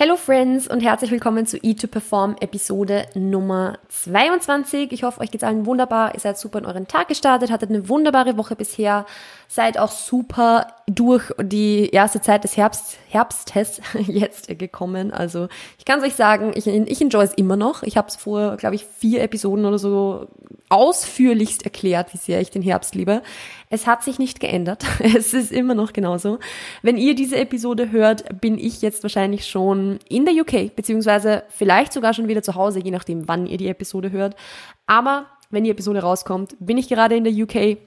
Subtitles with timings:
[0.00, 4.92] Hello Friends und herzlich willkommen zu E2Perform Episode Nummer 22.
[4.92, 6.14] Ich hoffe, euch geht's allen wunderbar.
[6.14, 9.06] Ihr seid super in euren Tag gestartet, hattet eine wunderbare Woche bisher,
[9.48, 15.10] seid auch super durch die erste Zeit des Herbst, Herbstes jetzt gekommen.
[15.10, 15.48] Also
[15.78, 17.82] ich kann es euch sagen, ich, ich enjoy es immer noch.
[17.82, 20.28] Ich habe es vor, glaube ich, vier Episoden oder so
[20.68, 23.20] ausführlichst erklärt, wie sehr ich den Herbst liebe.
[23.70, 24.84] Es hat sich nicht geändert.
[25.00, 26.38] Es ist immer noch genauso.
[26.82, 31.92] Wenn ihr diese Episode hört, bin ich jetzt wahrscheinlich schon in der UK, beziehungsweise vielleicht
[31.92, 34.36] sogar schon wieder zu Hause, je nachdem, wann ihr die Episode hört.
[34.86, 37.78] Aber wenn die Episode rauskommt, bin ich gerade in der UK,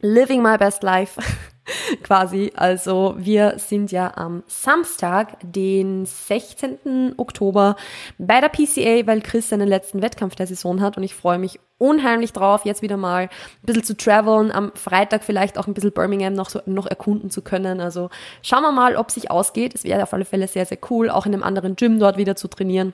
[0.00, 1.20] living my best life.
[2.02, 2.52] quasi.
[2.54, 7.14] Also wir sind ja am Samstag, den 16.
[7.16, 7.76] Oktober
[8.18, 11.60] bei der PCA, weil Chris seinen letzten Wettkampf der Saison hat und ich freue mich
[11.78, 13.30] unheimlich drauf, jetzt wieder mal ein
[13.62, 17.40] bisschen zu traveln, am Freitag vielleicht auch ein bisschen Birmingham noch, so, noch erkunden zu
[17.42, 17.80] können.
[17.80, 18.10] Also
[18.42, 19.74] schauen wir mal, ob sich ausgeht.
[19.74, 22.36] Es wäre auf alle Fälle sehr, sehr cool, auch in einem anderen Gym dort wieder
[22.36, 22.92] zu trainieren.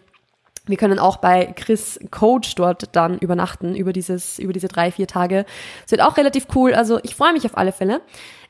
[0.66, 5.06] Wir können auch bei Chris Coach dort dann übernachten über dieses, über diese drei, vier
[5.06, 5.46] Tage.
[5.84, 6.74] Es wird auch relativ cool.
[6.74, 8.00] Also ich freue mich auf alle Fälle.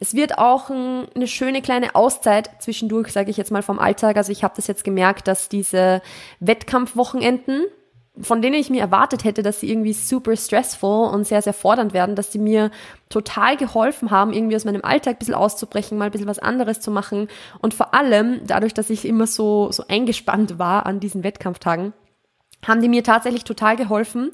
[0.00, 4.16] Es wird auch ein, eine schöne kleine Auszeit zwischendurch, sage ich jetzt mal vom Alltag.
[4.16, 6.00] Also ich habe das jetzt gemerkt, dass diese
[6.40, 7.64] Wettkampfwochenenden,
[8.18, 11.92] von denen ich mir erwartet hätte, dass sie irgendwie super stressful und sehr, sehr fordernd
[11.92, 12.70] werden, dass sie mir
[13.10, 16.80] total geholfen haben, irgendwie aus meinem Alltag ein bisschen auszubrechen, mal ein bisschen was anderes
[16.80, 17.28] zu machen.
[17.60, 21.92] Und vor allem dadurch, dass ich immer so, so eingespannt war an diesen Wettkampftagen,
[22.64, 24.32] haben die mir tatsächlich total geholfen,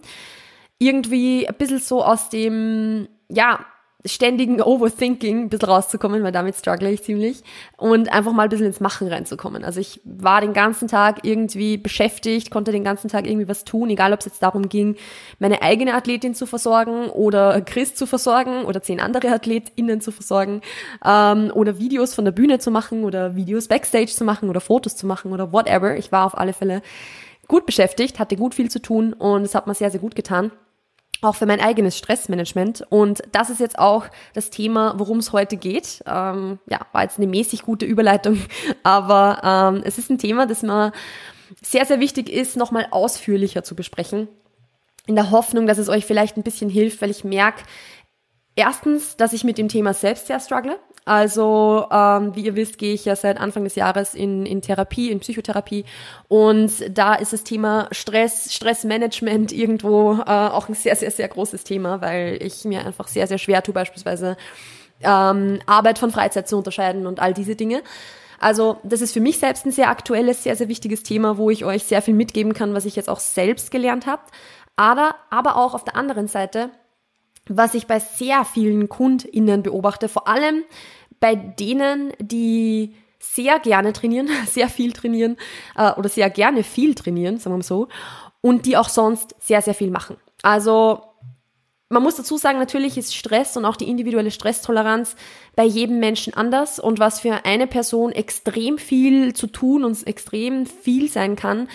[0.79, 3.65] irgendwie ein bisschen so aus dem, ja,
[4.05, 7.43] ständigen Overthinking ein bisschen rauszukommen, weil damit struggle ich ziemlich
[7.77, 9.65] und einfach mal ein bisschen ins Machen reinzukommen.
[9.65, 13.91] Also ich war den ganzen Tag irgendwie beschäftigt, konnte den ganzen Tag irgendwie was tun,
[13.91, 14.97] egal ob es jetzt darum ging,
[15.39, 20.63] meine eigene Athletin zu versorgen oder Chris zu versorgen oder zehn andere AthletInnen zu versorgen
[21.05, 24.97] ähm, oder Videos von der Bühne zu machen oder Videos Backstage zu machen oder Fotos
[24.97, 25.97] zu machen oder whatever.
[25.97, 26.83] Ich war auf alle Fälle
[27.53, 30.51] gut beschäftigt, hatte gut viel zu tun und es hat mir sehr, sehr gut getan.
[31.21, 32.85] Auch für mein eigenes Stressmanagement.
[32.89, 36.03] Und das ist jetzt auch das Thema, worum es heute geht.
[36.07, 38.41] Ähm, ja, war jetzt eine mäßig gute Überleitung,
[38.83, 40.93] aber ähm, es ist ein Thema, das mir
[41.61, 44.29] sehr, sehr wichtig ist, nochmal ausführlicher zu besprechen.
[45.07, 47.65] In der Hoffnung, dass es euch vielleicht ein bisschen hilft, weil ich merke,
[48.57, 50.79] erstens, dass ich mit dem Thema selbst sehr struggle.
[51.05, 55.11] Also, ähm, wie ihr wisst, gehe ich ja seit Anfang des Jahres in, in Therapie,
[55.11, 55.85] in Psychotherapie.
[56.29, 61.65] Und da ist das Thema Stress, Stressmanagement irgendwo äh, auch ein sehr, sehr, sehr großes
[61.65, 64.37] Thema, weil ich mir einfach sehr, sehr schwer tue, beispielsweise
[65.03, 67.83] ähm, Arbeit von Freizeit zu unterscheiden und all diese Dinge.
[68.39, 71.65] Also das ist für mich selbst ein sehr aktuelles, sehr, sehr wichtiges Thema, wo ich
[71.65, 74.23] euch sehr viel mitgeben kann, was ich jetzt auch selbst gelernt habe.
[74.77, 76.71] Aber, aber auch auf der anderen Seite
[77.49, 80.65] was ich bei sehr vielen KundInnen beobachte, vor allem
[81.21, 85.37] bei denen, die sehr gerne trainieren, sehr viel trainieren
[85.77, 87.89] äh, oder sehr gerne viel trainieren, sagen wir mal so,
[88.41, 90.17] und die auch sonst sehr, sehr viel machen.
[90.43, 91.03] Also
[91.93, 95.15] man muss dazu sagen, natürlich ist Stress und auch die individuelle Stresstoleranz
[95.55, 100.65] bei jedem Menschen anders und was für eine Person extrem viel zu tun und extrem
[100.65, 101.69] viel sein kann,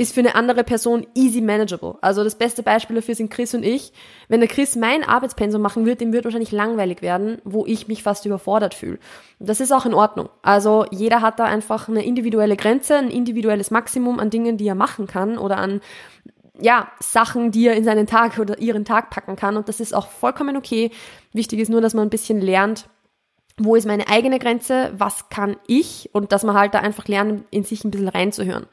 [0.00, 1.98] ist für eine andere Person easy manageable.
[2.00, 3.92] Also das beste Beispiel dafür sind Chris und ich.
[4.28, 8.02] Wenn der Chris mein Arbeitspensum machen wird, dem wird wahrscheinlich langweilig werden, wo ich mich
[8.02, 8.98] fast überfordert fühle.
[9.40, 10.30] Das ist auch in Ordnung.
[10.40, 14.74] Also jeder hat da einfach eine individuelle Grenze, ein individuelles Maximum an Dingen, die er
[14.74, 15.82] machen kann oder an
[16.58, 19.58] ja, Sachen, die er in seinen Tag oder ihren Tag packen kann.
[19.58, 20.92] Und das ist auch vollkommen okay.
[21.34, 22.88] Wichtig ist nur, dass man ein bisschen lernt,
[23.58, 27.44] wo ist meine eigene Grenze, was kann ich und dass man halt da einfach lernt,
[27.50, 28.66] in sich ein bisschen reinzuhören.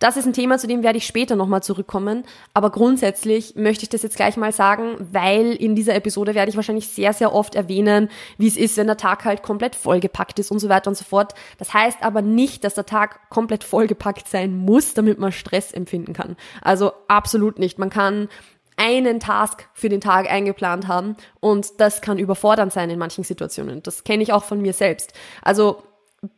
[0.00, 2.24] Das ist ein Thema, zu dem werde ich später nochmal zurückkommen,
[2.54, 6.56] aber grundsätzlich möchte ich das jetzt gleich mal sagen, weil in dieser Episode werde ich
[6.56, 8.08] wahrscheinlich sehr, sehr oft erwähnen,
[8.38, 11.04] wie es ist, wenn der Tag halt komplett vollgepackt ist und so weiter und so
[11.04, 11.34] fort.
[11.58, 16.14] Das heißt aber nicht, dass der Tag komplett vollgepackt sein muss, damit man Stress empfinden
[16.14, 16.36] kann.
[16.62, 17.78] Also absolut nicht.
[17.78, 18.30] Man kann
[18.78, 23.82] einen Task für den Tag eingeplant haben und das kann überfordernd sein in manchen Situationen.
[23.82, 25.12] Das kenne ich auch von mir selbst.
[25.42, 25.82] Also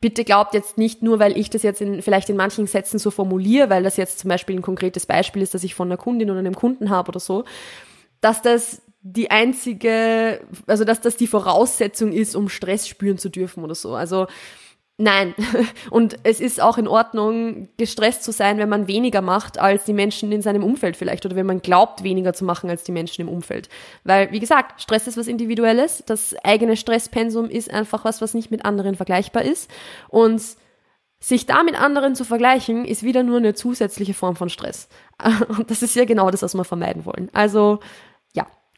[0.00, 3.10] bitte glaubt jetzt nicht nur, weil ich das jetzt in, vielleicht in manchen Sätzen so
[3.10, 6.30] formuliere, weil das jetzt zum Beispiel ein konkretes Beispiel ist, das ich von einer Kundin
[6.30, 7.45] oder einem Kunden habe oder so,
[8.21, 13.65] dass das die einzige, also dass das die Voraussetzung ist, um Stress spüren zu dürfen
[13.65, 13.97] oder so.
[13.97, 14.28] Also
[14.98, 15.34] Nein.
[15.91, 19.92] Und es ist auch in Ordnung, gestresst zu sein, wenn man weniger macht als die
[19.92, 23.22] Menschen in seinem Umfeld vielleicht oder wenn man glaubt, weniger zu machen als die Menschen
[23.22, 23.68] im Umfeld.
[24.04, 26.04] Weil, wie gesagt, Stress ist was Individuelles.
[26.06, 29.71] Das eigene Stresspensum ist einfach was, was nicht mit anderen vergleichbar ist.
[30.09, 30.42] Und
[31.21, 34.88] sich da mit anderen zu vergleichen, ist wieder nur eine zusätzliche Form von Stress.
[35.48, 37.30] Und das ist ja genau das, was wir vermeiden wollen.
[37.33, 37.78] Also,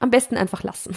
[0.00, 0.96] am besten einfach lassen.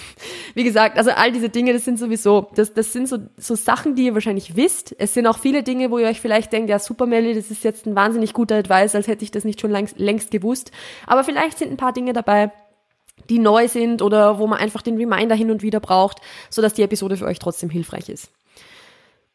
[0.53, 3.95] Wie gesagt, also all diese Dinge, das sind sowieso, das, das sind so, so Sachen,
[3.95, 4.95] die ihr wahrscheinlich wisst.
[4.97, 7.63] Es sind auch viele Dinge, wo ihr euch vielleicht denkt, ja, super Melly, das ist
[7.63, 10.71] jetzt ein wahnsinnig guter Advice, als hätte ich das nicht schon längst, längst gewusst.
[11.05, 12.51] Aber vielleicht sind ein paar Dinge dabei,
[13.29, 16.83] die neu sind oder wo man einfach den Reminder hin und wieder braucht, sodass die
[16.83, 18.31] Episode für euch trotzdem hilfreich ist.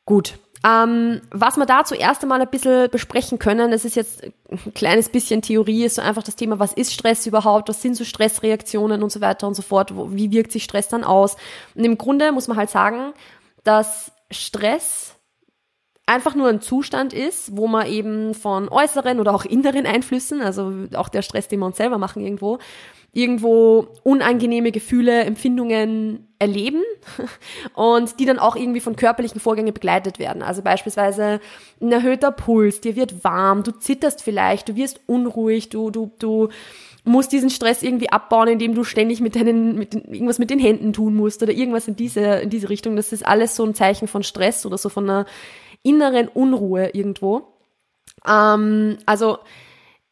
[0.04, 0.38] Gut.
[0.64, 5.08] Ähm, was wir da zuerst einmal ein bisschen besprechen können, das ist jetzt ein kleines
[5.08, 9.02] bisschen Theorie, ist so einfach das Thema, was ist Stress überhaupt, was sind so Stressreaktionen
[9.02, 11.36] und so weiter und so fort, wie wirkt sich Stress dann aus.
[11.74, 13.12] Und im Grunde muss man halt sagen,
[13.64, 15.16] dass Stress
[16.12, 20.72] einfach nur ein Zustand ist, wo man eben von äußeren oder auch inneren Einflüssen, also
[20.94, 22.58] auch der Stress, den wir uns selber machen irgendwo,
[23.14, 26.82] irgendwo unangenehme Gefühle, Empfindungen erleben
[27.74, 30.42] und die dann auch irgendwie von körperlichen Vorgängen begleitet werden.
[30.42, 31.40] Also beispielsweise
[31.80, 36.48] ein erhöhter Puls, dir wird warm, du zitterst vielleicht, du wirst unruhig, du, du, du
[37.04, 40.58] musst diesen Stress irgendwie abbauen, indem du ständig mit deinen, mit den, irgendwas mit den
[40.58, 42.96] Händen tun musst oder irgendwas in diese, in diese Richtung.
[42.96, 45.26] Das ist alles so ein Zeichen von Stress oder so von einer
[45.82, 47.54] inneren Unruhe irgendwo.
[48.26, 49.38] Ähm, also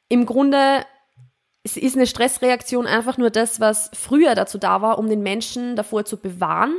[0.08, 0.84] im Grunde
[1.62, 5.76] es ist eine Stressreaktion einfach nur das, was früher dazu da war, um den Menschen
[5.76, 6.74] davor zu bewahren,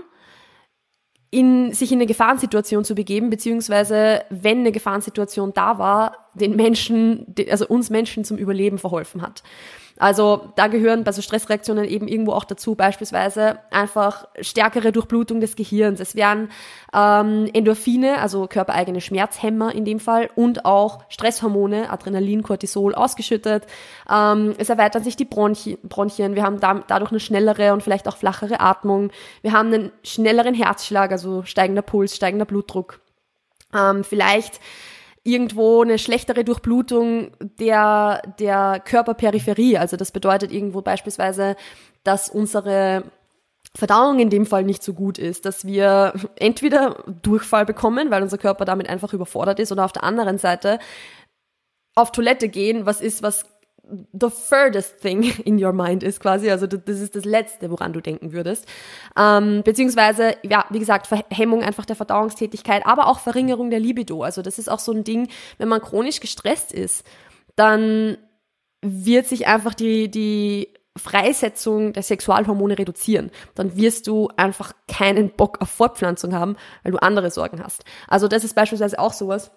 [1.29, 7.33] in, sich in eine Gefahrensituation zu begeben, beziehungsweise wenn eine Gefahrensituation da war, den Menschen,
[7.49, 9.43] also uns Menschen zum Überleben verholfen hat.
[10.01, 15.55] Also da gehören bei so Stressreaktionen eben irgendwo auch dazu beispielsweise einfach stärkere Durchblutung des
[15.55, 15.99] Gehirns.
[15.99, 16.49] Es werden
[16.91, 23.67] ähm, Endorphine, also körpereigene Schmerzhemmer in dem Fall und auch Stresshormone, Adrenalin, Cortisol ausgeschüttet.
[24.11, 26.33] Ähm, es erweitern sich die Bronchi Bronchien.
[26.33, 29.11] Wir haben da, dadurch eine schnellere und vielleicht auch flachere Atmung.
[29.43, 33.01] Wir haben einen schnelleren Herzschlag, also steigender Puls, steigender Blutdruck.
[33.71, 34.59] Ähm, vielleicht
[35.23, 39.77] irgendwo eine schlechtere Durchblutung der, der Körperperipherie.
[39.77, 41.55] Also das bedeutet irgendwo beispielsweise,
[42.03, 43.03] dass unsere
[43.75, 48.37] Verdauung in dem Fall nicht so gut ist, dass wir entweder Durchfall bekommen, weil unser
[48.37, 50.79] Körper damit einfach überfordert ist, oder auf der anderen Seite
[51.95, 53.45] auf Toilette gehen, was ist, was
[54.13, 58.01] the furthest thing in your mind ist quasi, also das ist das Letzte, woran du
[58.01, 58.65] denken würdest.
[59.17, 64.23] Ähm, beziehungsweise, ja, wie gesagt, Verhemmung einfach der Verdauungstätigkeit, aber auch Verringerung der Libido.
[64.23, 67.05] Also das ist auch so ein Ding, wenn man chronisch gestresst ist,
[67.55, 68.17] dann
[68.81, 73.31] wird sich einfach die, die Freisetzung der Sexualhormone reduzieren.
[73.55, 77.85] Dann wirst du einfach keinen Bock auf Fortpflanzung haben, weil du andere Sorgen hast.
[78.07, 79.51] Also das ist beispielsweise auch sowas,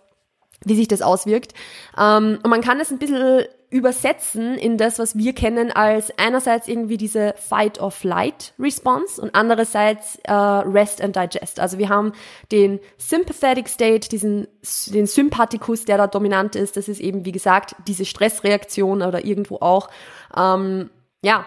[0.65, 1.55] wie sich das auswirkt.
[1.99, 6.69] Ähm, und man kann es ein bisschen übersetzen in das, was wir kennen als einerseits
[6.69, 11.59] irgendwie diese Fight-of-Flight-Response und andererseits äh, Rest and Digest.
[11.59, 12.13] Also wir haben
[12.53, 14.47] den Sympathetic State, diesen,
[14.87, 16.77] den Sympathikus, der da dominant ist.
[16.77, 19.89] Das ist eben, wie gesagt, diese Stressreaktion oder irgendwo auch,
[20.37, 20.91] ähm,
[21.23, 21.45] ja,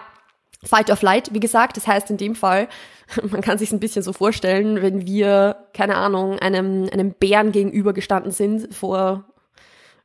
[0.64, 1.76] Fight or Flight, wie gesagt.
[1.76, 2.68] Das heißt in dem Fall,
[3.30, 8.32] man kann sich ein bisschen so vorstellen, wenn wir, keine Ahnung, einem, einem Bären gegenübergestanden
[8.32, 9.24] sind vor,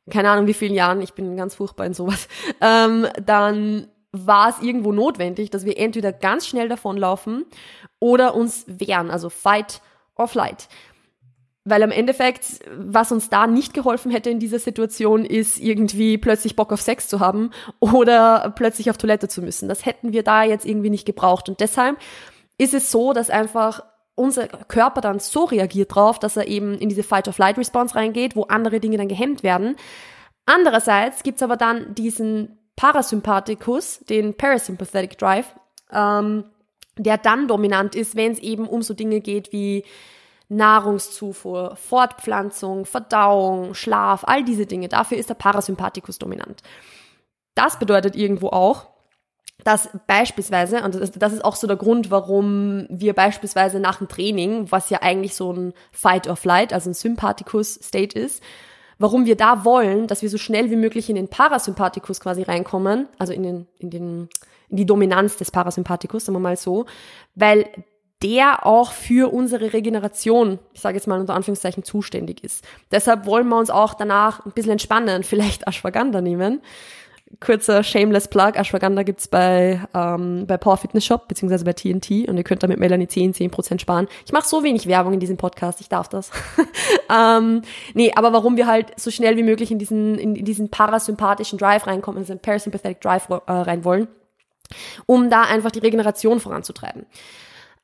[0.09, 2.27] keine Ahnung wie vielen Jahren, ich bin ganz furchtbar in sowas,
[2.61, 7.45] ähm, dann war es irgendwo notwendig, dass wir entweder ganz schnell davonlaufen
[8.00, 9.81] oder uns wehren, also Fight
[10.15, 10.67] or Flight.
[11.65, 16.57] Weil am Endeffekt, was uns da nicht geholfen hätte in dieser Situation, ist irgendwie plötzlich
[16.57, 19.69] Bock auf Sex zu haben oder plötzlich auf Toilette zu müssen.
[19.69, 21.48] Das hätten wir da jetzt irgendwie nicht gebraucht.
[21.48, 21.98] Und deshalb
[22.57, 23.83] ist es so, dass einfach
[24.15, 28.80] unser Körper dann so reagiert drauf, dass er eben in diese Fight-of-Flight-Response reingeht, wo andere
[28.80, 29.75] Dinge dann gehemmt werden.
[30.45, 35.55] Andererseits gibt's aber dann diesen Parasympathikus, den Parasympathetic Drive,
[35.91, 36.46] ähm,
[36.98, 39.84] der dann dominant ist, wenn es eben um so Dinge geht wie
[40.50, 44.88] Nahrungszufuhr, Fortpflanzung, Verdauung, Schlaf, all diese Dinge.
[44.88, 46.62] Dafür ist der Parasympathikus dominant.
[47.55, 48.88] Das bedeutet irgendwo auch,
[49.63, 54.71] dass beispielsweise, und das ist auch so der Grund, warum wir beispielsweise nach dem Training,
[54.71, 58.43] was ja eigentlich so ein Fight or Flight, also ein Sympathikus-State ist,
[59.00, 63.07] warum wir da wollen, dass wir so schnell wie möglich in den Parasympathikus quasi reinkommen,
[63.17, 64.29] also in den, in den,
[64.69, 66.85] in die Dominanz des Parasympathikus, sagen wir mal so,
[67.35, 67.67] weil
[68.24, 72.63] der auch für unsere Regeneration, ich sage jetzt mal unter Anführungszeichen, zuständig ist.
[72.92, 76.62] Deshalb wollen wir uns auch danach ein bisschen entspannen, vielleicht Ashwagandha nehmen.
[77.39, 82.38] Kurzer Shameless Plug, Ashwagandha gibt's bei, ähm, bei Power Fitness Shop, beziehungsweise bei TNT und
[82.38, 84.08] ihr könnt damit Melanie 10, 10% sparen.
[84.25, 86.30] Ich mache so wenig Werbung in diesem Podcast, ich darf das.
[87.10, 87.63] ähm,
[87.96, 91.58] nee, aber warum wir halt so schnell wie möglich in diesen, in, in diesen parasympathischen
[91.58, 94.08] Drive reinkommen, in diesen Parasympathetic Drive äh, rein wollen,
[95.08, 97.08] um da einfach die Regeneration voranzutreiben.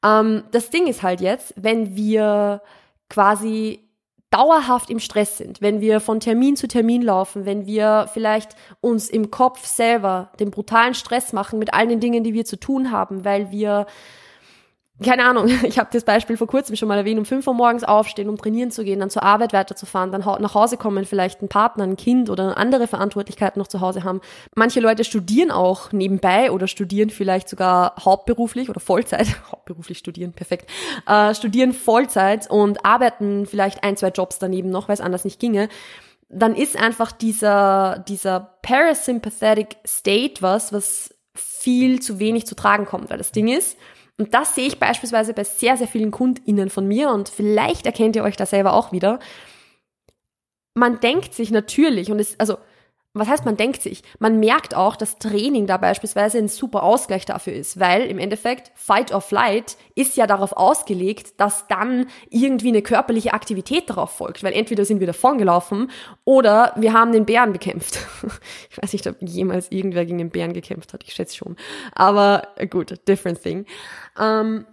[0.04, 2.62] Ähm, das Ding ist halt jetzt, wenn wir
[3.10, 3.90] quasi
[4.30, 9.10] dauerhaft im Stress sind, wenn wir von Termin zu Termin laufen, wenn wir vielleicht uns
[9.10, 12.92] im Kopf selber den brutalen Stress machen mit all den Dingen, die wir zu tun
[12.92, 13.88] haben, weil wir
[15.04, 17.84] keine Ahnung, ich habe das Beispiel vor kurzem schon mal erwähnt, um 5 Uhr morgens
[17.84, 21.50] aufstehen, um trainieren zu gehen, dann zur Arbeit weiterzufahren, dann nach Hause kommen, vielleicht einen
[21.50, 24.22] Partner, ein Kind oder andere Verantwortlichkeiten noch zu Hause haben.
[24.56, 30.70] Manche Leute studieren auch nebenbei oder studieren vielleicht sogar hauptberuflich oder Vollzeit, hauptberuflich studieren, perfekt,
[31.08, 35.40] äh, studieren Vollzeit und arbeiten vielleicht ein, zwei Jobs daneben noch, weil es anders nicht
[35.40, 35.70] ginge
[36.32, 43.10] dann ist einfach dieser, dieser parasympathetic state was, was viel zu wenig zu tragen kommt,
[43.10, 43.78] weil das Ding ist,
[44.20, 48.18] und das sehe ich beispielsweise bei sehr, sehr vielen KundInnen von mir und vielleicht erkennt
[48.18, 49.20] ihr euch da selber auch wieder.
[50.76, 52.58] Man denkt sich natürlich und es, also
[53.14, 54.04] was heißt, man denkt sich?
[54.20, 58.72] Man merkt auch, dass Training da beispielsweise ein super Ausgleich dafür ist, weil im Endeffekt
[58.76, 64.44] Fight or Flight ist ja darauf ausgelegt, dass dann irgendwie eine körperliche Aktivität darauf folgt,
[64.44, 65.90] weil entweder sind wir davongelaufen
[66.24, 68.00] oder wir haben den Bären bekämpft.
[68.72, 71.56] Ich weiß nicht, ob jemals irgendwer gegen den Bären gekämpft hat, ich schätze schon.
[71.94, 73.66] Aber gut, different thing.
[74.18, 74.66] Ähm,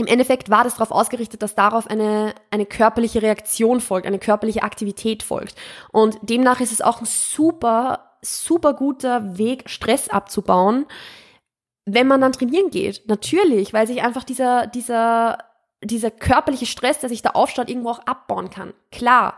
[0.00, 4.62] im Endeffekt war das darauf ausgerichtet, dass darauf eine, eine körperliche Reaktion folgt, eine körperliche
[4.62, 5.54] Aktivität folgt.
[5.92, 10.86] Und demnach ist es auch ein super, super guter Weg, Stress abzubauen,
[11.84, 13.06] wenn man dann trainieren geht.
[13.08, 15.36] Natürlich, weil sich einfach dieser, dieser,
[15.84, 18.72] dieser körperliche Stress, der sich da aufstaut, irgendwo auch abbauen kann.
[18.90, 19.36] Klar.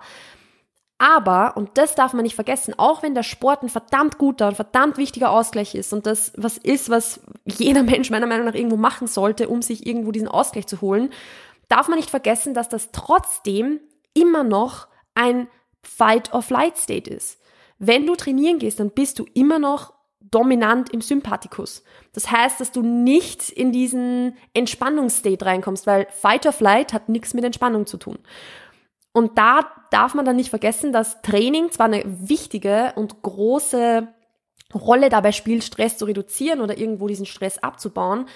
[1.02, 4.54] Aber, und das darf man nicht vergessen, auch wenn der Sport ein verdammt guter und
[4.54, 8.76] verdammt wichtiger Ausgleich ist und das was ist, was jeder Mensch meiner Meinung nach irgendwo
[8.76, 11.10] machen sollte, um sich irgendwo diesen Ausgleich zu holen,
[11.66, 13.80] darf man nicht vergessen, dass das trotzdem
[14.14, 15.48] immer noch ein
[15.82, 17.40] Fight-or-Flight-State ist.
[17.80, 21.82] Wenn du trainieren gehst, dann bist du immer noch dominant im Sympathikus.
[22.12, 27.34] Das heißt, dass du nicht in diesen Entspannungsstate reinkommst, weil Fight or Flight hat nichts
[27.34, 28.20] mit Entspannung zu tun.
[29.12, 34.08] Und da darf man dann nicht vergessen, dass Training zwar eine wichtige und große
[34.74, 38.26] Rolle dabei spielt, Stress zu reduzieren oder irgendwo diesen Stress abzubauen,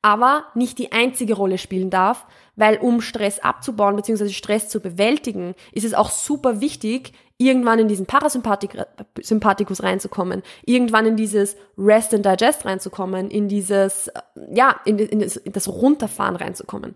[0.00, 4.30] aber nicht die einzige Rolle spielen darf, weil um Stress abzubauen bzw.
[4.30, 11.16] Stress zu bewältigen, ist es auch super wichtig, irgendwann in diesen Parasympathikus reinzukommen, irgendwann in
[11.16, 14.10] dieses Rest and Digest reinzukommen, in dieses,
[14.52, 16.94] ja, in, in, das, in das Runterfahren reinzukommen.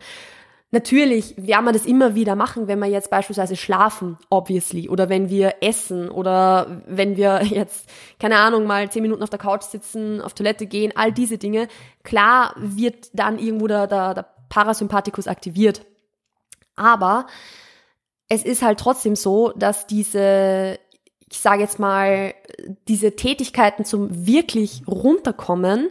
[0.76, 5.30] Natürlich werden wir das immer wieder machen, wenn wir jetzt beispielsweise schlafen, obviously, oder wenn
[5.30, 7.88] wir essen oder wenn wir jetzt,
[8.20, 11.68] keine Ahnung, mal zehn Minuten auf der Couch sitzen, auf Toilette gehen, all diese Dinge.
[12.02, 15.80] Klar wird dann irgendwo der, der, der Parasympathikus aktiviert.
[16.74, 17.26] Aber
[18.28, 20.78] es ist halt trotzdem so, dass diese,
[21.32, 22.34] ich sage jetzt mal,
[22.86, 25.88] diese Tätigkeiten zum wirklich runterkommen,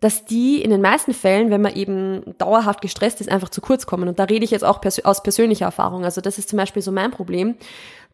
[0.00, 3.86] dass die in den meisten Fällen, wenn man eben dauerhaft gestresst ist, einfach zu kurz
[3.86, 4.08] kommen.
[4.08, 6.04] Und da rede ich jetzt auch pers aus persönlicher Erfahrung.
[6.04, 7.56] Also das ist zum Beispiel so mein Problem,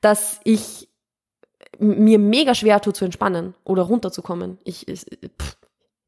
[0.01, 0.89] dass ich
[1.79, 4.59] mir mega schwer tut zu entspannen oder runterzukommen.
[4.65, 5.07] Ich, ich,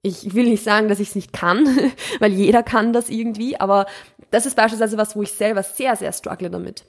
[0.02, 1.66] ich will nicht sagen, dass ich es nicht kann,
[2.20, 3.86] weil jeder kann das irgendwie, aber
[4.30, 6.84] das ist beispielsweise was, wo ich selber sehr, sehr struggle damit.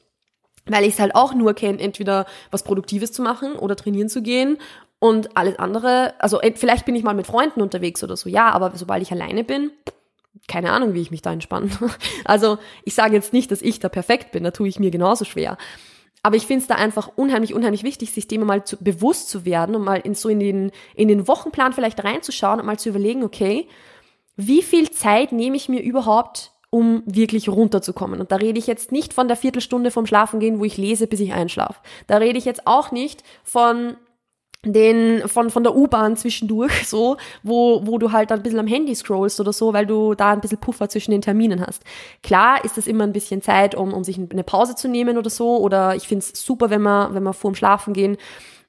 [0.67, 4.21] Weil ich es halt auch nur kenne, entweder was Produktives zu machen oder trainieren zu
[4.23, 4.57] gehen
[5.05, 8.71] und alles andere, also vielleicht bin ich mal mit Freunden unterwegs oder so, ja, aber
[8.73, 9.69] sobald ich alleine bin,
[10.47, 11.69] keine Ahnung, wie ich mich da entspanne.
[12.25, 15.23] Also ich sage jetzt nicht, dass ich da perfekt bin, da tue ich mir genauso
[15.23, 15.59] schwer.
[16.23, 19.45] Aber ich finde es da einfach unheimlich, unheimlich wichtig, sich dem mal zu, bewusst zu
[19.45, 22.89] werden und mal in so in den, in den Wochenplan vielleicht reinzuschauen und mal zu
[22.89, 23.67] überlegen, okay,
[24.35, 28.19] wie viel Zeit nehme ich mir überhaupt, um wirklich runterzukommen?
[28.21, 31.19] Und da rede ich jetzt nicht von der Viertelstunde vom Schlafengehen, wo ich lese, bis
[31.19, 31.79] ich einschlafe.
[32.07, 33.95] Da rede ich jetzt auch nicht von
[34.73, 38.95] den von, von der U-Bahn zwischendurch, so, wo, wo du halt ein bisschen am Handy
[38.95, 41.83] scrollst oder so, weil du da ein bisschen Puffer zwischen den Terminen hast.
[42.23, 45.29] Klar ist das immer ein bisschen Zeit, um, um sich eine Pause zu nehmen oder
[45.29, 48.17] so, oder ich find's super, wenn man, wenn man vorm Schlafen gehen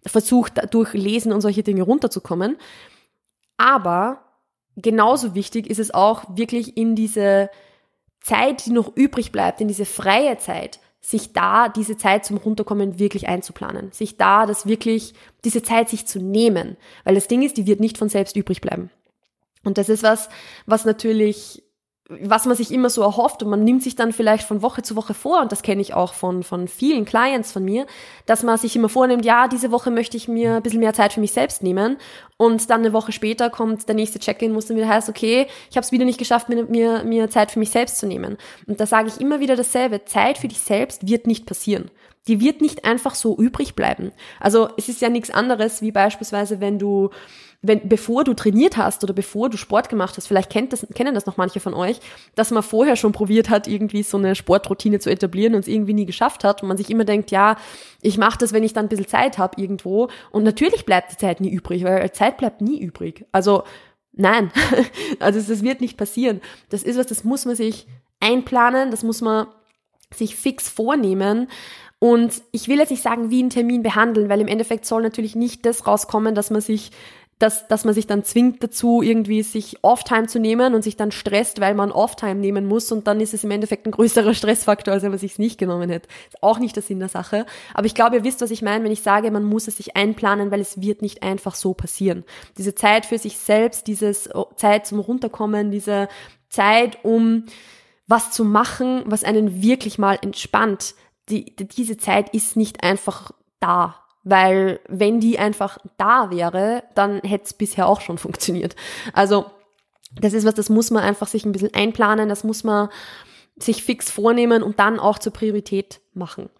[0.04, 2.56] versucht, durch Lesen und solche Dinge runterzukommen.
[3.56, 4.20] Aber
[4.76, 7.50] genauso wichtig ist es auch, wirklich in diese
[8.20, 12.98] Zeit, die noch übrig bleibt, in diese freie Zeit, sich da diese Zeit zum Runterkommen
[12.98, 17.56] wirklich einzuplanen, sich da das wirklich, diese Zeit sich zu nehmen, weil das Ding ist,
[17.58, 18.90] die wird nicht von selbst übrig bleiben.
[19.62, 20.28] Und das ist was,
[20.66, 21.62] was natürlich
[22.08, 24.94] was man sich immer so erhofft und man nimmt sich dann vielleicht von Woche zu
[24.94, 27.86] Woche vor und das kenne ich auch von, von vielen Clients von mir,
[28.26, 31.12] dass man sich immer vornimmt, ja, diese Woche möchte ich mir ein bisschen mehr Zeit
[31.12, 31.96] für mich selbst nehmen
[32.36, 35.46] und dann eine Woche später kommt der nächste Check-in, wo es dann wieder heißt, okay,
[35.68, 38.36] ich habe es wieder nicht geschafft, mir, mir, mir Zeit für mich selbst zu nehmen.
[38.66, 41.90] Und da sage ich immer wieder dasselbe, Zeit für dich selbst wird nicht passieren.
[42.28, 44.12] die wird nicht einfach so übrig bleiben.
[44.40, 47.10] Also es ist ja nichts anderes wie beispielsweise, wenn du,
[47.62, 51.14] wenn, bevor du trainiert hast oder bevor du Sport gemacht hast, vielleicht kennt das, kennen
[51.14, 52.00] das noch manche von euch,
[52.34, 55.94] dass man vorher schon probiert hat, irgendwie so eine Sportroutine zu etablieren und es irgendwie
[55.94, 57.56] nie geschafft hat und man sich immer denkt, ja,
[58.02, 61.16] ich mache das, wenn ich dann ein bisschen Zeit habe irgendwo und natürlich bleibt die
[61.16, 63.26] Zeit nie übrig, weil Zeit bleibt nie übrig.
[63.32, 63.64] Also
[64.12, 64.50] nein,
[65.18, 66.40] also das wird nicht passieren.
[66.68, 67.86] Das ist was, das muss man sich
[68.20, 69.46] einplanen, das muss man
[70.14, 71.48] sich fix vornehmen
[71.98, 75.34] und ich will jetzt nicht sagen, wie einen Termin behandeln, weil im Endeffekt soll natürlich
[75.34, 76.90] nicht das rauskommen, dass man sich
[77.38, 81.12] dass, dass man sich dann zwingt dazu, irgendwie sich Off-Time zu nehmen und sich dann
[81.12, 84.94] stresst, weil man Off-Time nehmen muss und dann ist es im Endeffekt ein größerer Stressfaktor,
[84.94, 86.08] als wenn man sich nicht genommen hätte.
[86.28, 87.44] Ist auch nicht der Sinn der Sache.
[87.74, 89.96] Aber ich glaube, ihr wisst, was ich meine, wenn ich sage, man muss es sich
[89.96, 92.24] einplanen, weil es wird nicht einfach so passieren.
[92.56, 96.08] Diese Zeit für sich selbst, dieses oh, Zeit zum Runterkommen, diese
[96.48, 97.44] Zeit, um
[98.06, 100.94] was zu machen, was einen wirklich mal entspannt,
[101.28, 104.05] die, diese Zeit ist nicht einfach da.
[104.28, 108.74] Weil wenn die einfach da wäre, dann hätte es bisher auch schon funktioniert.
[109.12, 109.46] Also
[110.20, 112.88] das ist was, das muss man einfach sich ein bisschen einplanen, das muss man
[113.56, 116.50] sich fix vornehmen und dann auch zur Priorität machen.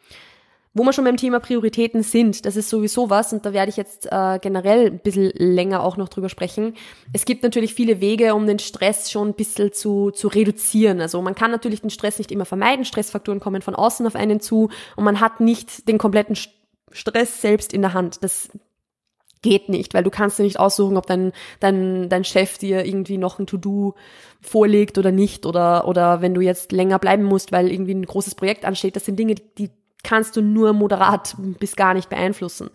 [0.75, 3.76] Wo wir schon beim Thema Prioritäten sind, das ist sowieso was, und da werde ich
[3.76, 6.75] jetzt äh, generell ein bisschen länger auch noch drüber sprechen.
[7.12, 11.00] Es gibt natürlich viele Wege, um den Stress schon ein bisschen zu, zu reduzieren.
[11.00, 12.85] Also man kann natürlich den Stress nicht immer vermeiden.
[12.85, 16.56] Stressfaktoren kommen von außen auf einen zu und man hat nicht den kompletten Stress
[16.93, 18.23] selbst in der Hand.
[18.23, 18.50] Das
[19.43, 23.19] geht nicht, weil du kannst dir nicht aussuchen, ob dein, dein, dein Chef dir irgendwie
[23.19, 23.95] noch ein To-Do
[24.40, 28.35] vorlegt oder nicht oder, oder wenn du jetzt länger bleiben musst, weil irgendwie ein großes
[28.35, 28.97] Projekt ansteht.
[28.97, 29.71] Das sind Dinge, die
[30.02, 32.71] kannst du nur moderat bis gar nicht beeinflussen.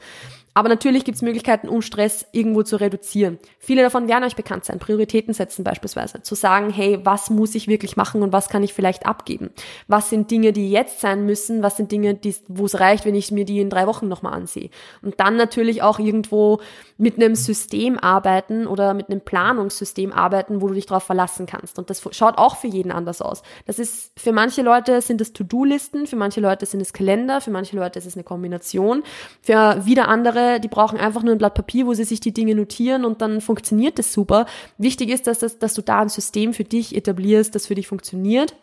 [0.53, 3.39] Aber natürlich gibt es Möglichkeiten, um Stress irgendwo zu reduzieren.
[3.57, 4.79] Viele davon werden euch bekannt sein.
[4.79, 6.21] Prioritäten setzen beispielsweise.
[6.23, 9.51] Zu sagen, hey, was muss ich wirklich machen und was kann ich vielleicht abgeben?
[9.87, 11.63] Was sind Dinge, die jetzt sein müssen?
[11.63, 14.69] Was sind Dinge, wo es reicht, wenn ich mir die in drei Wochen nochmal ansehe?
[15.01, 16.59] Und dann natürlich auch irgendwo
[16.97, 21.79] mit einem System arbeiten oder mit einem Planungssystem arbeiten, wo du dich darauf verlassen kannst.
[21.79, 23.41] Und das schaut auch für jeden anders aus.
[23.65, 27.51] Das ist, für manche Leute sind es To-Do-Listen, für manche Leute sind es Kalender, für
[27.51, 29.03] manche Leute ist es eine Kombination.
[29.41, 32.33] Für wieder andere andere, die brauchen einfach nur ein Blatt Papier, wo sie sich die
[32.33, 34.45] Dinge notieren und dann funktioniert das super.
[34.77, 37.87] Wichtig ist, dass, das, dass du da ein System für dich etablierst, das für dich
[37.87, 38.55] funktioniert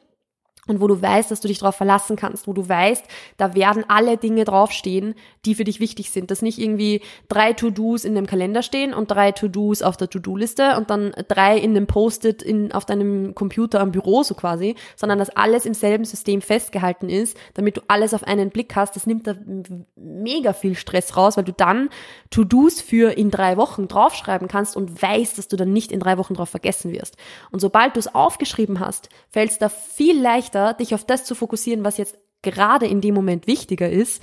[0.69, 3.05] und wo du weißt, dass du dich darauf verlassen kannst, wo du weißt,
[3.37, 6.31] da werden alle Dinge draufstehen, die für dich wichtig sind.
[6.31, 10.77] Dass nicht irgendwie drei To-Dos in dem Kalender stehen und drei To-Dos auf der To-Do-Liste
[10.77, 15.31] und dann drei in dem Post-it auf deinem Computer am Büro so quasi, sondern dass
[15.31, 18.97] alles im selben System festgehalten ist, damit du alles auf einen Blick hast.
[18.97, 19.35] Das nimmt da
[19.97, 21.89] mega viel Stress raus, weil du dann
[22.31, 26.19] To-Dos für in drei Wochen draufschreiben kannst und weißt, dass du dann nicht in drei
[26.19, 27.17] Wochen drauf vergessen wirst.
[27.50, 31.25] Und sobald du es aufgeschrieben hast, fällt es da viel leichter leichter, dich auf das
[31.25, 34.23] zu fokussieren, was jetzt gerade in dem Moment wichtiger ist,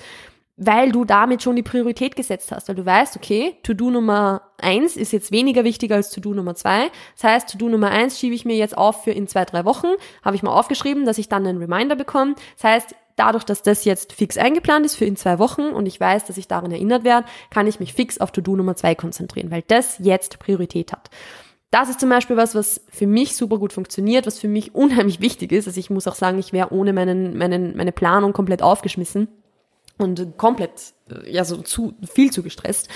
[0.58, 4.96] weil du damit schon die Priorität gesetzt hast, weil du weißt, okay, To-Do Nummer eins
[4.96, 6.92] ist jetzt weniger wichtiger als To-Do Nummer zwei.
[7.16, 9.88] Das heißt, To-Do Nummer eins schiebe ich mir jetzt auf für in zwei, drei Wochen,
[10.24, 12.36] habe ich mal aufgeschrieben, dass ich dann einen Reminder bekomme.
[12.56, 16.00] Das heißt, dadurch, dass das jetzt fix eingeplant ist für in zwei Wochen und ich
[16.00, 19.52] weiß, dass ich daran erinnert werde, kann ich mich fix auf To-Do Nummer zwei konzentrieren,
[19.52, 21.10] weil das jetzt Priorität hat.
[21.76, 25.20] Das ist zum Beispiel was, was für mich super gut funktioniert, was für mich unheimlich
[25.20, 25.68] wichtig ist.
[25.68, 29.28] Also ich muss auch sagen, ich wäre ohne meinen, meinen, meine Planung komplett aufgeschmissen
[29.98, 32.88] und komplett, äh, ja, so zu, viel zu gestresst.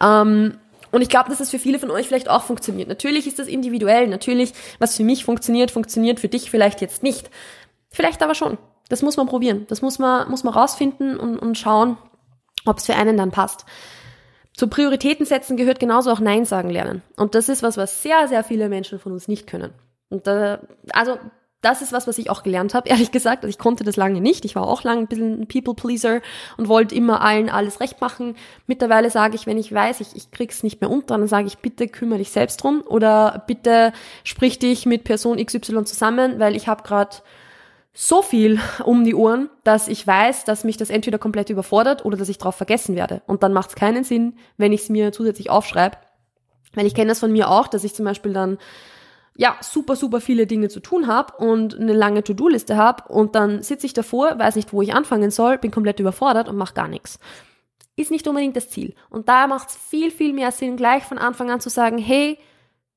[0.00, 0.58] Ähm,
[0.92, 2.88] und ich glaube, dass das für viele von euch vielleicht auch funktioniert.
[2.88, 4.06] Natürlich ist das individuell.
[4.06, 7.30] Natürlich, was für mich funktioniert, funktioniert für dich vielleicht jetzt nicht.
[7.90, 8.58] Vielleicht aber schon.
[8.88, 9.66] Das muss man probieren.
[9.68, 11.96] Das muss man, muss man rausfinden und, und schauen,
[12.64, 13.66] ob es für einen dann passt.
[14.54, 17.02] Zu Prioritäten setzen gehört genauso auch Nein sagen lernen.
[17.16, 19.72] Und das ist was, was sehr, sehr viele Menschen von uns nicht können.
[20.08, 20.60] Und da,
[20.92, 21.18] also
[21.62, 23.44] das ist was, was ich auch gelernt habe, ehrlich gesagt.
[23.44, 24.44] Also ich konnte das lange nicht.
[24.44, 26.20] Ich war auch lange ein bisschen ein People-Pleaser
[26.56, 28.36] und wollte immer allen alles recht machen.
[28.66, 31.58] Mittlerweile sage ich, wenn ich weiß, ich, ich krieg's nicht mehr unter, dann sage ich,
[31.58, 33.92] bitte kümmere dich selbst drum oder bitte
[34.24, 37.16] sprich dich mit Person XY zusammen, weil ich habe gerade
[37.92, 42.16] so viel um die Ohren, dass ich weiß, dass mich das entweder komplett überfordert oder
[42.16, 43.22] dass ich drauf vergessen werde.
[43.26, 45.96] Und dann macht es keinen Sinn, wenn ich es mir zusätzlich aufschreibe.
[46.74, 48.58] Weil ich kenne das von mir auch, dass ich zum Beispiel dann
[49.36, 53.62] ja super, super viele Dinge zu tun habe und eine lange To-Do-Liste habe und dann
[53.62, 56.88] sitze ich davor, weiß nicht, wo ich anfangen soll, bin komplett überfordert und mache gar
[56.88, 57.18] nichts.
[57.96, 58.94] Ist nicht unbedingt das Ziel.
[59.08, 62.38] Und da macht es viel, viel mehr Sinn, gleich von Anfang an zu sagen, hey,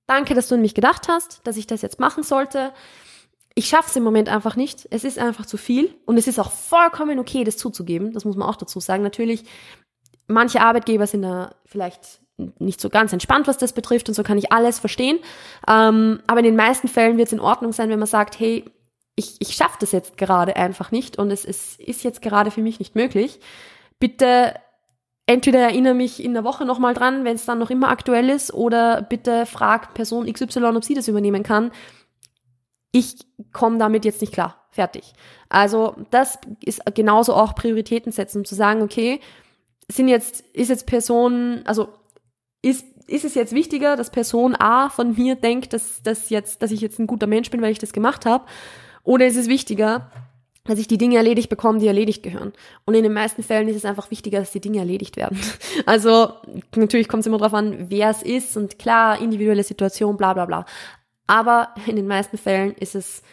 [0.05, 2.73] danke, dass du an mich gedacht hast, dass ich das jetzt machen sollte
[3.55, 4.87] ich schaffe es im Moment einfach nicht.
[4.89, 8.11] Es ist einfach zu viel und es ist auch vollkommen okay, das zuzugeben.
[8.13, 9.03] Das muss man auch dazu sagen.
[9.03, 9.43] Natürlich,
[10.27, 12.21] manche Arbeitgeber sind da vielleicht
[12.59, 15.19] nicht so ganz entspannt, was das betrifft und so kann ich alles verstehen.
[15.67, 18.65] Ähm, aber in den meisten Fällen wird es in Ordnung sein, wenn man sagt, hey,
[19.15, 22.61] ich, ich schaffe das jetzt gerade einfach nicht und es, es ist jetzt gerade für
[22.61, 23.39] mich nicht möglich.
[23.99, 24.55] Bitte
[25.27, 28.53] entweder erinnere mich in der Woche nochmal dran, wenn es dann noch immer aktuell ist,
[28.53, 31.71] oder bitte frag Person XY, ob sie das übernehmen kann.
[32.93, 33.15] Ich
[33.51, 34.63] komme damit jetzt nicht klar.
[34.69, 35.13] Fertig.
[35.49, 39.19] Also das ist genauso auch Prioritäten setzen, um zu sagen, okay,
[39.91, 41.89] sind jetzt, ist jetzt Person, also
[42.61, 46.71] ist, ist es jetzt wichtiger, dass Person A von mir denkt, dass, dass, jetzt, dass
[46.71, 48.45] ich jetzt ein guter Mensch bin, weil ich das gemacht habe?
[49.03, 50.09] Oder ist es wichtiger,
[50.65, 52.53] dass ich die Dinge erledigt bekomme, die erledigt gehören.
[52.85, 55.39] Und in den meisten Fällen ist es einfach wichtiger, dass die Dinge erledigt werden.
[55.85, 56.33] Also
[56.75, 60.45] natürlich kommt es immer darauf an, wer es ist und klar, individuelle Situation, bla bla
[60.45, 60.65] bla.
[61.27, 63.23] Aber in den meisten Fällen ist es,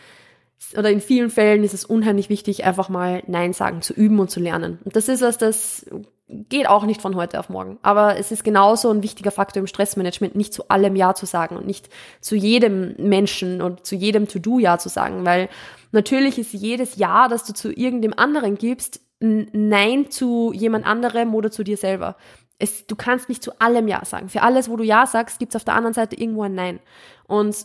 [0.76, 4.30] oder in vielen Fällen ist es unheimlich wichtig, einfach mal Nein sagen zu üben und
[4.30, 4.78] zu lernen.
[4.84, 5.86] Und das ist was, das
[6.30, 7.78] geht auch nicht von heute auf morgen.
[7.82, 11.56] Aber es ist genauso ein wichtiger Faktor im Stressmanagement, nicht zu allem Ja zu sagen
[11.56, 11.88] und nicht
[12.20, 15.48] zu jedem Menschen und zu jedem To-Do Ja zu sagen, weil
[15.92, 21.34] natürlich ist jedes Ja, das du zu irgendeinem anderen gibst, ein Nein zu jemand anderem
[21.34, 22.16] oder zu dir selber.
[22.58, 24.28] Es, du kannst nicht zu allem Ja sagen.
[24.28, 26.78] Für alles, wo du Ja sagst, gibt es auf der anderen Seite irgendwo ein Nein.
[27.26, 27.56] Und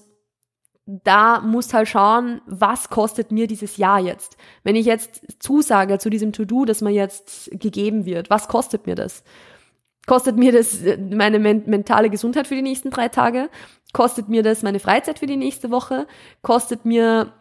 [0.85, 4.37] da musst halt schauen, was kostet mir dieses Jahr jetzt?
[4.63, 8.95] Wenn ich jetzt zusage zu diesem To-Do, das mir jetzt gegeben wird, was kostet mir
[8.95, 9.23] das?
[10.05, 13.49] Kostet mir das äh, meine men mentale Gesundheit für die nächsten drei Tage?
[13.93, 16.05] Kostet mir das meine Freizeit für die nächste Woche?
[16.43, 17.33] Kostet mir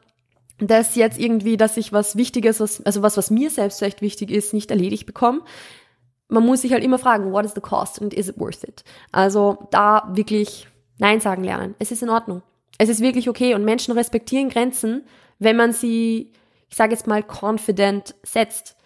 [0.58, 4.30] das jetzt irgendwie, dass ich was Wichtiges, was, also was, was mir selbst vielleicht wichtig
[4.30, 5.42] ist, nicht erledigt bekomme?
[6.28, 8.84] Man muss sich halt immer fragen, what is the cost and is it worth it?
[9.12, 11.74] Also da wirklich Nein sagen lernen.
[11.78, 12.42] Es ist in Ordnung.
[12.78, 15.04] Es ist wirklich okay und Menschen respektieren Grenzen,
[15.38, 16.32] wenn man sie,
[16.68, 18.76] ich sage jetzt mal, confident setzt.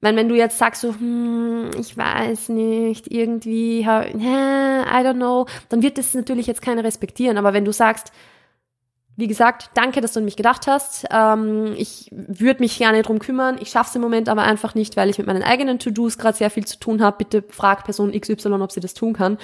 [0.00, 5.82] Wenn, wenn du jetzt sagst so, hm, ich weiß nicht, irgendwie, I don't know, dann
[5.82, 7.38] wird das natürlich jetzt keiner respektieren.
[7.38, 8.12] Aber wenn du sagst,
[9.14, 11.06] wie gesagt, danke, dass du an mich gedacht hast.
[11.10, 13.58] Ähm, ich würde mich gerne drum kümmern.
[13.60, 16.36] Ich schaffe es im Moment aber einfach nicht, weil ich mit meinen eigenen To-Dos gerade
[16.36, 17.18] sehr viel zu tun habe.
[17.18, 19.36] Bitte frag Person XY, ob sie das tun kann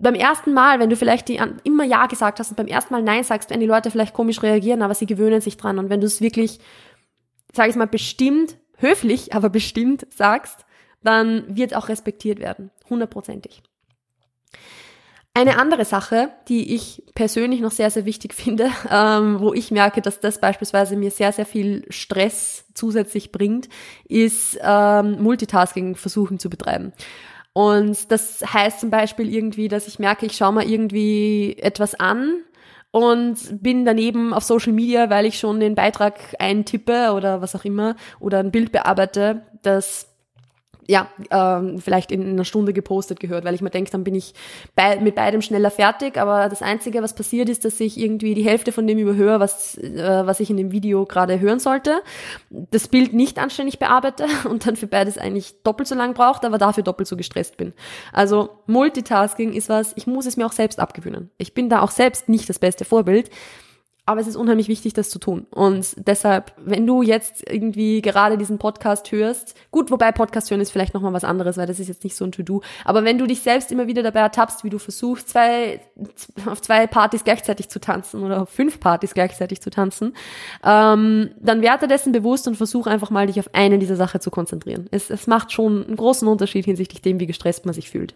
[0.00, 3.02] beim ersten Mal, wenn du vielleicht die, immer Ja gesagt hast und beim ersten Mal
[3.02, 5.78] Nein sagst, werden die Leute vielleicht komisch reagieren, aber sie gewöhnen sich dran.
[5.78, 6.60] Und wenn du es wirklich,
[7.52, 10.64] sag ich mal, bestimmt, höflich, aber bestimmt sagst,
[11.02, 12.70] dann wird auch respektiert werden.
[12.88, 13.62] Hundertprozentig.
[15.34, 20.02] Eine andere Sache, die ich persönlich noch sehr, sehr wichtig finde, ähm, wo ich merke,
[20.02, 23.68] dass das beispielsweise mir sehr, sehr viel Stress zusätzlich bringt,
[24.08, 26.92] ist ähm, Multitasking versuchen zu betreiben.
[27.58, 32.44] Und das heißt zum Beispiel irgendwie, dass ich merke, ich schaue mal irgendwie etwas an
[32.92, 37.64] und bin daneben auf Social Media, weil ich schon den Beitrag eintippe oder was auch
[37.64, 40.07] immer oder ein Bild bearbeite, das
[40.88, 44.32] ja, ähm, vielleicht in einer Stunde gepostet gehört, weil ich mir denke, dann bin ich
[44.74, 46.16] bei, mit beidem schneller fertig.
[46.16, 49.76] Aber das Einzige, was passiert ist, dass ich irgendwie die Hälfte von dem überhöre, was,
[49.76, 52.00] äh, was ich in dem Video gerade hören sollte.
[52.48, 56.56] Das Bild nicht anständig bearbeite und dann für beides eigentlich doppelt so lang braucht, aber
[56.56, 57.74] dafür doppelt so gestresst bin.
[58.10, 61.30] Also Multitasking ist was, ich muss es mir auch selbst abgewöhnen.
[61.36, 63.28] Ich bin da auch selbst nicht das beste Vorbild
[64.08, 65.46] aber es ist unheimlich wichtig, das zu tun.
[65.50, 70.70] Und deshalb, wenn du jetzt irgendwie gerade diesen Podcast hörst, gut, wobei Podcast hören ist
[70.70, 73.26] vielleicht nochmal was anderes, weil das ist jetzt nicht so ein To-Do, aber wenn du
[73.26, 75.82] dich selbst immer wieder dabei ertappst, wie du versuchst, zwei,
[76.46, 80.14] auf zwei Partys gleichzeitig zu tanzen oder auf fünf Partys gleichzeitig zu tanzen,
[80.64, 84.30] ähm, dann werde dessen bewusst und versuch einfach mal, dich auf eine dieser Sachen zu
[84.30, 84.88] konzentrieren.
[84.90, 88.14] Es, es macht schon einen großen Unterschied hinsichtlich dem, wie gestresst man sich fühlt.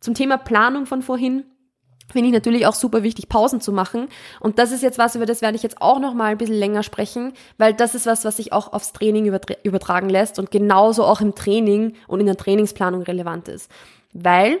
[0.00, 1.44] Zum Thema Planung von vorhin,
[2.10, 4.08] finde ich natürlich auch super wichtig, Pausen zu machen.
[4.40, 6.58] Und das ist jetzt was, über das werde ich jetzt auch noch mal ein bisschen
[6.58, 9.26] länger sprechen, weil das ist was, was sich auch aufs Training
[9.62, 13.70] übertragen lässt und genauso auch im Training und in der Trainingsplanung relevant ist.
[14.12, 14.60] Weil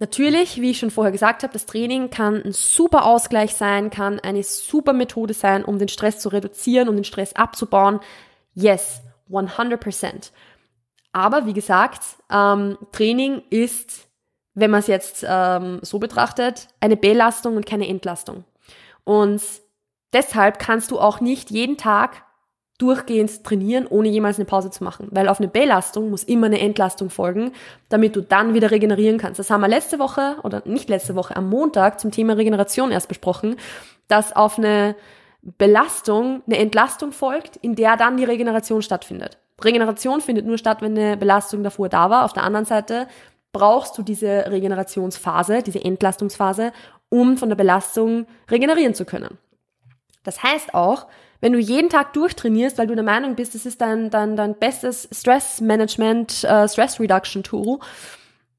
[0.00, 4.20] Natürlich, wie ich schon vorher gesagt habe, das Training kann ein super Ausgleich sein, kann
[4.20, 7.98] eine super Methode sein, um den Stress zu reduzieren und den Stress abzubauen.
[8.54, 10.30] Yes, 100%.
[11.12, 14.07] Aber wie gesagt, ähm, Training ist
[14.58, 18.44] wenn man es jetzt ähm, so betrachtet, eine Belastung und keine Entlastung.
[19.04, 19.42] Und
[20.12, 22.24] deshalb kannst du auch nicht jeden Tag
[22.78, 25.08] durchgehend trainieren, ohne jemals eine Pause zu machen.
[25.10, 27.52] Weil auf eine Belastung muss immer eine Entlastung folgen,
[27.88, 29.40] damit du dann wieder regenerieren kannst.
[29.40, 33.08] Das haben wir letzte Woche, oder nicht letzte Woche, am Montag zum Thema Regeneration erst
[33.08, 33.56] besprochen,
[34.06, 34.94] dass auf eine
[35.42, 39.38] Belastung eine Entlastung folgt, in der dann die Regeneration stattfindet.
[39.62, 42.24] Regeneration findet nur statt, wenn eine Belastung davor da war.
[42.24, 43.08] Auf der anderen Seite
[43.52, 46.72] brauchst du diese Regenerationsphase, diese Entlastungsphase,
[47.08, 49.38] um von der Belastung regenerieren zu können.
[50.22, 51.06] Das heißt auch,
[51.40, 54.58] wenn du jeden Tag durchtrainierst, weil du der Meinung bist, das ist dein, dein, dein
[54.58, 57.78] bestes Stress Management, äh, Stress Reduction Tool,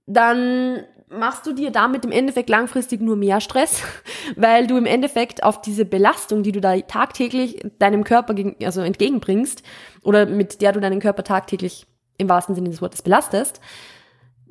[0.05, 3.81] dann machst du dir damit im Endeffekt langfristig nur mehr Stress,
[4.35, 8.81] weil du im Endeffekt auf diese Belastung, die du da tagtäglich deinem Körper gegen, also
[8.81, 9.63] entgegenbringst
[10.03, 11.85] oder mit der du deinen Körper tagtäglich
[12.17, 13.59] im wahrsten Sinne des Wortes belastest,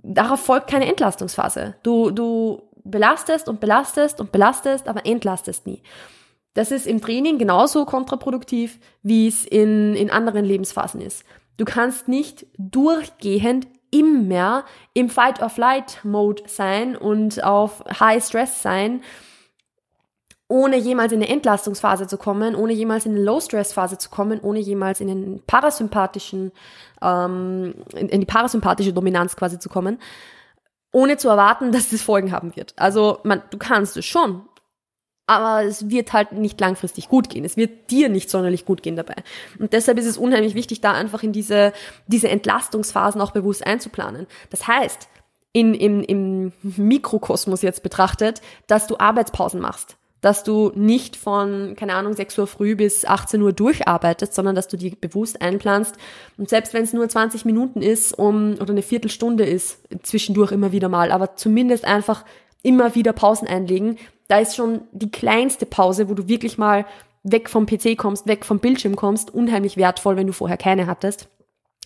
[0.03, 1.75] darauf folgt keine Entlastungsphase.
[1.83, 5.83] Du, du belastest und belastest und belastest, aber entlastest nie.
[6.55, 11.25] Das ist im Training genauso kontraproduktiv, wie es in, in anderen Lebensphasen ist.
[11.57, 19.03] Du kannst nicht durchgehend immer im Fight-or-Flight-Mode sein und auf High-Stress sein,
[20.49, 24.59] ohne jemals in eine Entlastungsphase zu kommen, ohne jemals in eine Low-Stress-Phase zu kommen, ohne
[24.59, 26.53] jemals in den parasympathischen,
[27.03, 29.99] ähm, in, in die parasympathische Dominanz quasi zu kommen,
[30.91, 32.73] ohne zu erwarten, dass das Folgen haben wird.
[32.77, 34.43] Also man, du kannst es schon,
[35.27, 37.45] aber es wird halt nicht langfristig gut gehen.
[37.45, 39.17] Es wird dir nicht sonderlich gut gehen dabei.
[39.59, 41.75] Und deshalb ist es unheimlich wichtig, da einfach in diese,
[42.07, 44.27] diese Entlastungsphasen auch bewusst einzuplanen.
[44.49, 45.09] Das heißt,
[45.53, 49.99] in, im, im Mikrokosmos jetzt betrachtet, dass du Arbeitspausen machst.
[50.21, 54.67] Dass du nicht von, keine Ahnung, 6 Uhr früh bis 18 Uhr durcharbeitest, sondern dass
[54.67, 55.97] du die bewusst einplanst.
[56.37, 60.73] Und selbst wenn es nur 20 Minuten ist um, oder eine Viertelstunde ist, zwischendurch immer
[60.73, 62.25] wieder mal, aber zumindest einfach
[62.63, 66.85] immer wieder Pausen einlegen, da ist schon die kleinste Pause, wo du wirklich mal
[67.23, 71.29] weg vom PC kommst, weg vom Bildschirm kommst, unheimlich wertvoll, wenn du vorher keine hattest.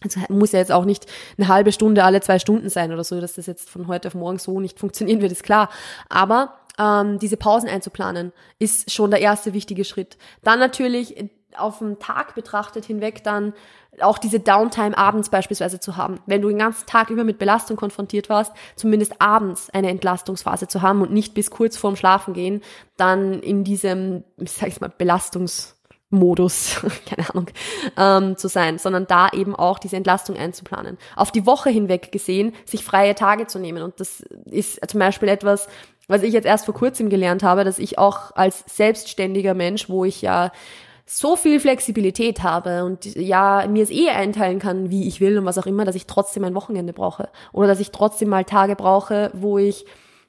[0.03, 1.07] Also muss ja jetzt auch nicht
[1.39, 4.15] eine halbe Stunde alle zwei Stunden sein oder so, dass das jetzt von heute auf
[4.15, 5.71] morgen so nicht funktionieren wird, ist klar.
[6.09, 10.17] Aber ähm, diese Pausen einzuplanen, ist schon der erste wichtige Schritt.
[10.43, 13.53] Dann natürlich auf den Tag betrachtet hinweg dann
[14.01, 16.19] auch diese Downtime abends beispielsweise zu haben.
[16.27, 20.81] Wenn du den ganzen Tag über mit Belastung konfrontiert warst, zumindest abends eine Entlastungsphase zu
[20.81, 22.63] haben und nicht bis kurz vorm Schlafen gehen,
[22.97, 27.51] dann in diesem, ich sag mal, Belastungsmodus, keine Ahnung,
[27.99, 30.97] ähm, zu sein, sondern da eben auch diese Entlastung einzuplanen.
[31.15, 33.83] Auf die Woche hinweg gesehen, sich freie Tage zu nehmen.
[33.83, 35.69] Und das ist zum Beispiel etwas,
[36.09, 40.05] was ich jetzt erst vor kurzem gelernt habe, dass ich auch als selbstständiger Mensch, wo
[40.05, 40.53] ich ja
[41.07, 45.45] so viel Flexibilität habe und ja, mir es eh einteilen kann, wie ich will und
[45.45, 47.29] was auch immer, dass ich trotzdem ein Wochenende brauche.
[47.53, 49.85] Oder dass ich trotzdem mal Tage brauche, wo ich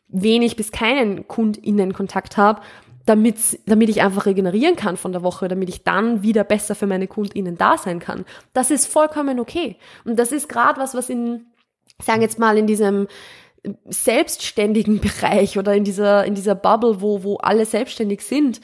[0.09, 2.61] wenig bis keinen KundInnen-Kontakt habe,
[3.05, 6.87] damit, damit ich einfach regenerieren kann von der Woche, damit ich dann wieder besser für
[6.87, 8.25] meine KundInnen da sein kann.
[8.53, 9.77] Das ist vollkommen okay.
[10.05, 11.47] Und das ist gerade was, was in,
[12.01, 13.07] sagen jetzt mal, in diesem
[13.85, 18.61] selbstständigen Bereich oder in dieser, in dieser Bubble, wo, wo alle selbstständig sind,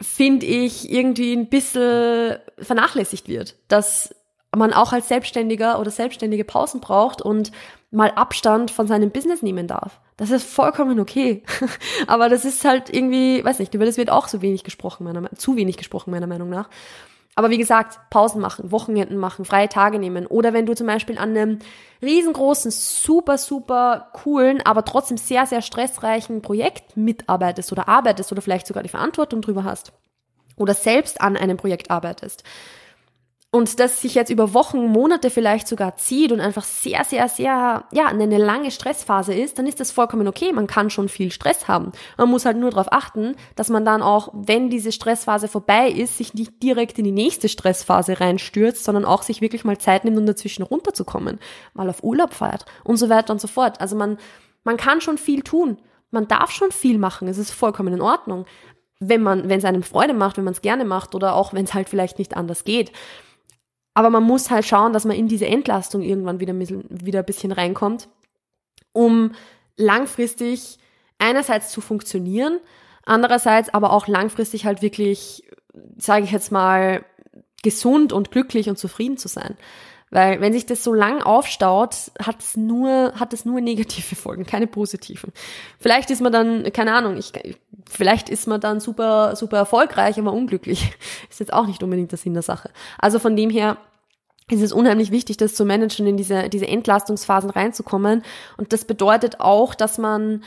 [0.00, 4.14] finde ich, irgendwie ein bisschen vernachlässigt wird, dass
[4.54, 7.52] man auch als Selbstständiger oder Selbstständige Pausen braucht und
[7.90, 10.00] mal Abstand von seinem Business nehmen darf.
[10.16, 11.42] Das ist vollkommen okay.
[12.06, 15.30] Aber das ist halt irgendwie, weiß nicht, über das wird auch so wenig gesprochen, meiner,
[15.34, 16.68] zu wenig gesprochen, meiner Meinung nach.
[17.36, 20.26] Aber wie gesagt, Pausen machen, Wochenenden machen, freie Tage nehmen.
[20.26, 21.58] Oder wenn du zum Beispiel an einem
[22.00, 28.66] riesengroßen, super, super coolen, aber trotzdem sehr, sehr stressreichen Projekt mitarbeitest oder arbeitest oder vielleicht
[28.66, 29.92] sogar die Verantwortung drüber hast.
[30.56, 32.42] Oder selbst an einem Projekt arbeitest
[33.56, 37.84] und das sich jetzt über Wochen, Monate vielleicht sogar zieht und einfach sehr, sehr, sehr,
[37.90, 40.52] ja, eine lange Stressphase ist, dann ist das vollkommen okay.
[40.52, 41.92] Man kann schon viel Stress haben.
[42.18, 46.18] Man muss halt nur darauf achten, dass man dann auch, wenn diese Stressphase vorbei ist,
[46.18, 50.18] sich nicht direkt in die nächste Stressphase reinstürzt, sondern auch sich wirklich mal Zeit nimmt,
[50.18, 51.38] um dazwischen runterzukommen,
[51.72, 53.80] mal auf Urlaub feiert und so weiter und so fort.
[53.80, 54.18] Also man,
[54.64, 55.78] man kann schon viel tun.
[56.10, 57.26] Man darf schon viel machen.
[57.26, 58.44] Es ist vollkommen in Ordnung.
[59.00, 61.64] Wenn man, wenn es einem Freude macht, wenn man es gerne macht oder auch wenn
[61.64, 62.92] es halt vielleicht nicht anders geht.
[63.96, 67.50] Aber man muss halt schauen, dass man in diese Entlastung irgendwann wieder, wieder ein bisschen
[67.50, 68.08] reinkommt,
[68.92, 69.32] um
[69.78, 70.76] langfristig
[71.18, 72.60] einerseits zu funktionieren,
[73.06, 75.48] andererseits aber auch langfristig halt wirklich,
[75.96, 77.06] sage ich jetzt mal,
[77.62, 79.56] gesund und glücklich und zufrieden zu sein.
[80.10, 84.46] Weil wenn sich das so lang aufstaut, hat es nur, hat es nur negative Folgen,
[84.46, 85.32] keine positiven.
[85.78, 87.32] Vielleicht ist man dann, keine Ahnung, ich,
[87.88, 90.92] vielleicht ist man dann super, super erfolgreich, aber unglücklich.
[91.30, 92.70] Ist jetzt auch nicht unbedingt der Sinn der Sache.
[92.98, 93.76] Also von dem her,
[94.48, 98.22] ist es unheimlich wichtig, das zu managen, in diese, diese Entlastungsphasen reinzukommen.
[98.56, 100.44] Und das bedeutet auch, dass man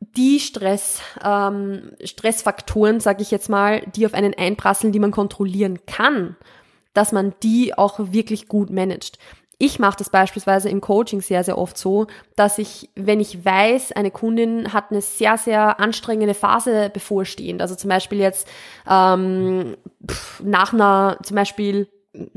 [0.00, 5.80] die Stress, ähm, Stressfaktoren, sage ich jetzt mal, die auf einen einprasseln, die man kontrollieren
[5.86, 6.36] kann,
[6.94, 9.18] dass man die auch wirklich gut managt.
[9.60, 13.90] Ich mache das beispielsweise im Coaching sehr, sehr oft so, dass ich, wenn ich weiß,
[13.90, 18.46] eine Kundin hat eine sehr, sehr anstrengende Phase bevorstehend, also zum Beispiel jetzt
[18.88, 19.76] ähm,
[20.42, 21.88] nach einer, zum Beispiel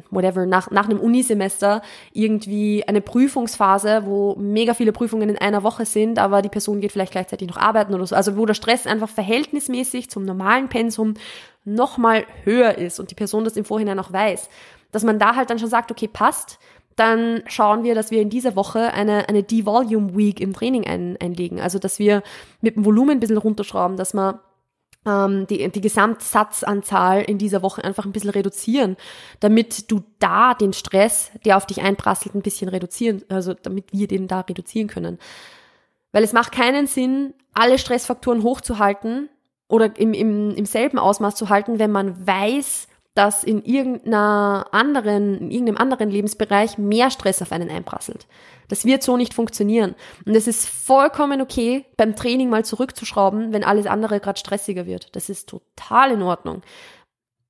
[0.09, 1.81] whatever, nach, nach einem Unisemester
[2.13, 6.91] irgendwie eine Prüfungsphase, wo mega viele Prüfungen in einer Woche sind, aber die Person geht
[6.91, 8.15] vielleicht gleichzeitig noch arbeiten oder so.
[8.15, 11.13] Also wo der Stress einfach verhältnismäßig zum normalen Pensum
[11.63, 14.49] nochmal höher ist und die Person das im Vorhinein auch weiß.
[14.91, 16.59] Dass man da halt dann schon sagt, okay, passt,
[16.97, 21.17] dann schauen wir, dass wir in dieser Woche eine, eine D-Volume Week im Training ein,
[21.21, 21.61] einlegen.
[21.61, 22.21] Also, dass wir
[22.59, 24.41] mit dem Volumen ein bisschen runterschrauben, dass wir
[25.05, 28.97] ähm, die, die Gesamtsatzanzahl in dieser Woche einfach ein bisschen reduzieren,
[29.39, 34.07] damit du da den Stress, der auf dich einprasselt, ein bisschen reduzieren, also damit wir
[34.07, 35.17] den da reduzieren können.
[36.11, 39.29] Weil es macht keinen Sinn, alle Stressfaktoren hochzuhalten
[39.67, 45.37] oder im, im, im selben Ausmaß zu halten, wenn man weiß, dass in irgendeiner anderen,
[45.39, 48.27] in irgendeinem anderen Lebensbereich mehr Stress auf einen einprasselt.
[48.69, 49.95] Das wird so nicht funktionieren.
[50.25, 55.13] Und es ist vollkommen okay, beim Training mal zurückzuschrauben, wenn alles andere gerade stressiger wird.
[55.15, 56.61] Das ist total in Ordnung.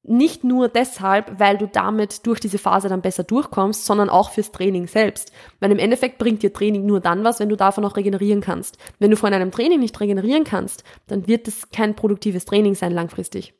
[0.03, 4.51] Nicht nur deshalb, weil du damit durch diese Phase dann besser durchkommst, sondern auch fürs
[4.51, 5.31] Training selbst.
[5.59, 8.79] Weil im Endeffekt bringt dir Training nur dann was, wenn du davon auch regenerieren kannst.
[8.97, 12.93] Wenn du von einem Training nicht regenerieren kannst, dann wird es kein produktives Training sein
[12.93, 13.53] langfristig.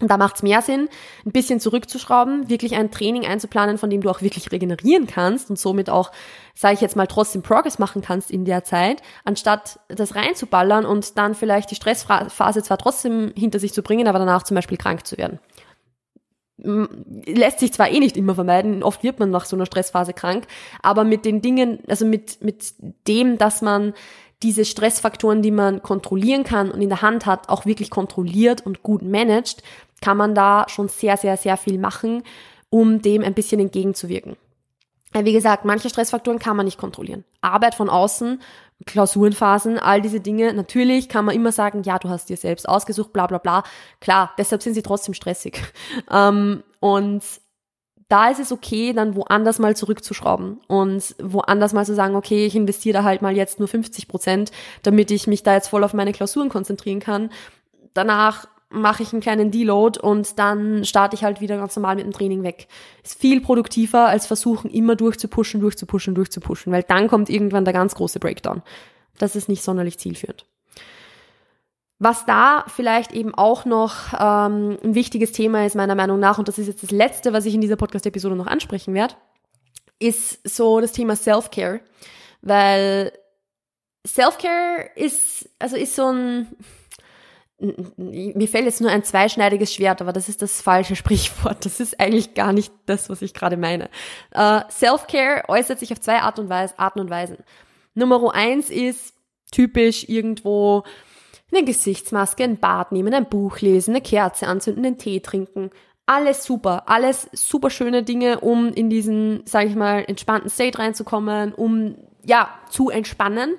[0.00, 0.88] Und da macht es mehr Sinn,
[1.24, 5.58] ein bisschen zurückzuschrauben, wirklich ein Training einzuplanen, von dem du auch wirklich regenerieren kannst und
[5.58, 6.10] somit auch,
[6.54, 11.16] sage ich jetzt mal, trotzdem Progress machen kannst in der Zeit, anstatt das reinzuballern und
[11.18, 15.06] dann vielleicht die Stressphase zwar trotzdem hinter sich zu bringen, aber danach zum Beispiel krank
[15.06, 15.38] zu werden.
[16.56, 20.46] Lässt sich zwar eh nicht immer vermeiden, oft wird man nach so einer Stressphase krank,
[20.82, 22.74] aber mit den Dingen, also mit, mit
[23.06, 23.94] dem, dass man
[24.42, 28.82] diese Stressfaktoren, die man kontrollieren kann und in der Hand hat, auch wirklich kontrolliert und
[28.82, 29.62] gut managt,
[30.00, 32.22] kann man da schon sehr, sehr, sehr viel machen,
[32.70, 34.36] um dem ein bisschen entgegenzuwirken.
[35.14, 37.24] Wie gesagt, manche Stressfaktoren kann man nicht kontrollieren.
[37.42, 38.40] Arbeit von außen,
[38.86, 40.52] Klausurenphasen, all diese Dinge.
[40.54, 43.62] Natürlich kann man immer sagen, ja, du hast dir selbst ausgesucht, bla bla bla.
[44.00, 45.60] Klar, deshalb sind sie trotzdem stressig.
[46.10, 47.22] Ähm, und
[48.12, 52.54] da ist es okay, dann woanders mal zurückzuschrauben und woanders mal zu sagen, okay, ich
[52.54, 55.94] investiere da halt mal jetzt nur 50 Prozent, damit ich mich da jetzt voll auf
[55.94, 57.30] meine Klausuren konzentrieren kann.
[57.94, 62.04] Danach mache ich einen kleinen Deload und dann starte ich halt wieder ganz normal mit
[62.04, 62.68] dem Training weg.
[63.02, 67.94] Ist viel produktiver als versuchen, immer durchzupushen, durchzupushen, durchzupushen, weil dann kommt irgendwann der ganz
[67.94, 68.60] große Breakdown.
[69.16, 70.44] Das ist nicht sonderlich zielführend.
[72.04, 76.48] Was da vielleicht eben auch noch ähm, ein wichtiges Thema ist, meiner Meinung nach, und
[76.48, 79.14] das ist jetzt das Letzte, was ich in dieser Podcast-Episode noch ansprechen werde,
[80.00, 81.80] ist so das Thema Self-Care.
[82.40, 83.12] Weil
[84.04, 86.48] Self-Care ist, also ist so ein,
[87.96, 91.64] mir fällt jetzt nur ein zweischneidiges Schwert, aber das ist das falsche Sprichwort.
[91.64, 93.90] Das ist eigentlich gar nicht das, was ich gerade meine.
[94.34, 97.36] Uh, Self-Care äußert sich auf zwei Art und Weise, Arten und Weisen.
[97.94, 99.14] Nummer eins ist
[99.52, 100.82] typisch irgendwo
[101.52, 105.70] eine Gesichtsmaske, ein Bad nehmen, ein Buch lesen, eine Kerze anzünden, einen Tee trinken.
[106.06, 111.54] Alles super, alles super schöne Dinge, um in diesen, sage ich mal, entspannten State reinzukommen,
[111.54, 113.56] um ja zu entspannen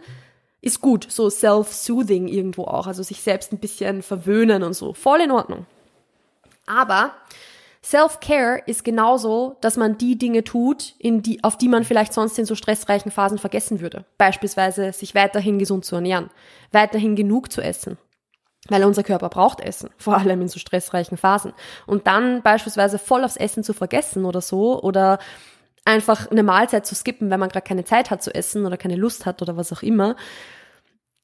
[0.63, 5.19] ist gut, so self-soothing irgendwo auch, also sich selbst ein bisschen verwöhnen und so, voll
[5.19, 5.65] in Ordnung.
[6.65, 7.11] Aber
[7.85, 12.39] Self-Care ist genauso, dass man die Dinge tut, in die, auf die man vielleicht sonst
[12.39, 14.05] in so stressreichen Phasen vergessen würde.
[14.17, 16.29] Beispielsweise sich weiterhin gesund zu ernähren,
[16.71, 17.97] weiterhin genug zu essen.
[18.69, 21.51] Weil unser Körper braucht Essen, vor allem in so stressreichen Phasen.
[21.85, 25.19] Und dann beispielsweise voll aufs Essen zu vergessen oder so, oder
[25.83, 28.95] einfach eine Mahlzeit zu skippen, wenn man gerade keine Zeit hat zu essen oder keine
[28.95, 30.15] Lust hat oder was auch immer,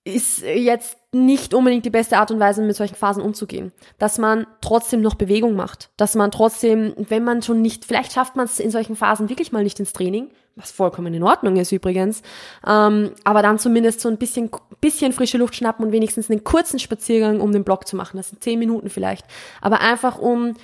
[0.04, 3.72] ist jetzt nicht unbedingt die beste Art und Weise, mit solchen Phasen umzugehen.
[3.98, 5.90] Dass man trotzdem noch Bewegung macht.
[5.98, 9.52] Dass man trotzdem, wenn man schon nicht, vielleicht schafft man es in solchen Phasen wirklich
[9.52, 12.22] mal nicht ins Training, was vollkommen in Ordnung ist übrigens,
[12.68, 16.80] ähm, aber dann zumindest so ein bisschen, bisschen frische Luft schnappen und wenigstens einen kurzen
[16.80, 18.18] Spaziergang um den Block zu machen.
[18.18, 19.26] Das sind zehn Minuten vielleicht.
[19.62, 20.56] Aber einfach um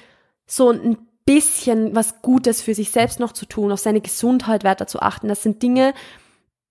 [0.45, 4.85] so ein bisschen was Gutes für sich selbst noch zu tun, auf seine Gesundheit weiter
[4.85, 5.27] zu achten.
[5.27, 5.93] Das sind Dinge,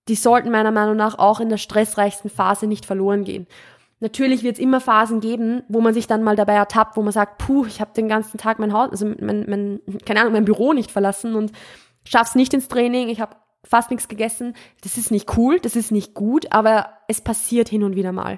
[0.07, 3.47] die sollten meiner Meinung nach auch in der stressreichsten Phase nicht verloren gehen.
[3.99, 7.13] Natürlich wird es immer Phasen geben, wo man sich dann mal dabei ertappt, wo man
[7.13, 10.45] sagt, puh, ich habe den ganzen Tag mein Haus, also mein, mein, keine Ahnung, mein
[10.45, 11.51] Büro nicht verlassen und
[12.03, 14.53] schaff's nicht ins Training, ich habe fast nichts gegessen.
[14.83, 18.37] Das ist nicht cool, das ist nicht gut, aber es passiert hin und wieder mal.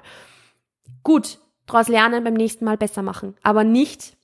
[1.02, 4.16] Gut, daraus lernen, beim nächsten Mal besser machen, aber nicht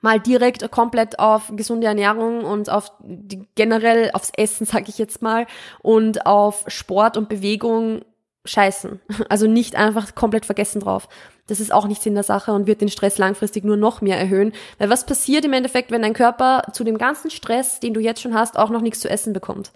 [0.00, 5.22] mal direkt komplett auf gesunde Ernährung und auf die, generell aufs Essen, sag ich jetzt
[5.22, 5.46] mal,
[5.82, 8.02] und auf Sport und Bewegung
[8.44, 9.00] scheißen.
[9.28, 11.08] Also nicht einfach komplett vergessen drauf.
[11.46, 14.18] Das ist auch nichts in der Sache und wird den Stress langfristig nur noch mehr
[14.18, 14.52] erhöhen.
[14.78, 18.20] Weil was passiert im Endeffekt, wenn dein Körper zu dem ganzen Stress, den du jetzt
[18.20, 19.72] schon hast, auch noch nichts zu essen bekommt?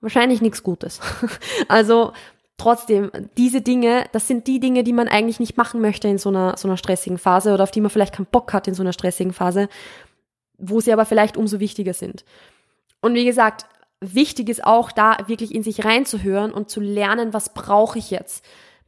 [0.00, 1.00] Wahrscheinlich nichts Gutes.
[1.68, 2.12] Also
[2.56, 6.28] trotzdem, diese Dinge, das sind die Dinge, die man eigentlich nicht machen möchte in so
[6.28, 8.82] einer, so einer stressigen Phase oder auf die man vielleicht keinen Bock hat in so
[8.82, 9.68] einer stressigen Phase,
[10.58, 12.24] wo sie aber vielleicht umso wichtiger sind.
[13.00, 13.66] Und wie gesagt,
[14.00, 18.44] wichtig ist auch da wirklich in sich reinzuhören und zu lernen, was brauche ich jetzt?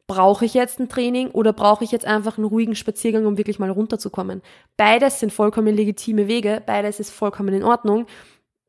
[0.07, 3.59] Brauche ich jetzt ein Training oder brauche ich jetzt einfach einen ruhigen Spaziergang, um wirklich
[3.59, 4.43] mal runterzukommen?
[4.77, 8.07] Beides sind vollkommen legitime Wege, beides ist vollkommen in Ordnung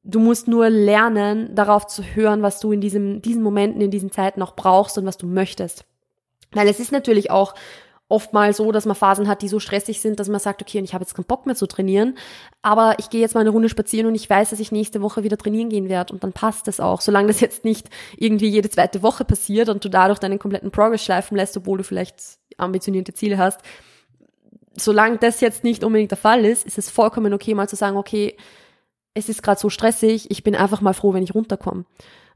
[0.08, 4.12] Du musst nur lernen, darauf zu hören, was du in diesem, diesen Momenten, in diesen
[4.12, 5.86] Zeiten noch brauchst und was du möchtest.
[6.52, 7.56] Weil es ist natürlich auch
[8.08, 10.80] oft mal so, dass man Phasen hat, die so stressig sind, dass man sagt, okay,
[10.80, 12.18] ich habe jetzt keinen Bock mehr zu trainieren,
[12.62, 15.24] aber ich gehe jetzt mal eine Runde spazieren und ich weiß, dass ich nächste Woche
[15.24, 17.02] wieder trainieren gehen werde und dann passt es auch.
[17.02, 21.04] Solange das jetzt nicht irgendwie jede zweite Woche passiert und du dadurch deinen kompletten Progress
[21.04, 22.22] schleifen lässt, obwohl du vielleicht
[22.58, 23.62] ambitionierte Ziele hast,
[24.78, 27.98] solange das jetzt nicht unbedingt der Fall ist, ist es vollkommen okay, mal zu sagen,
[27.98, 28.38] okay,
[29.16, 31.86] es ist gerade so stressig, ich bin einfach mal froh, wenn ich runterkomme.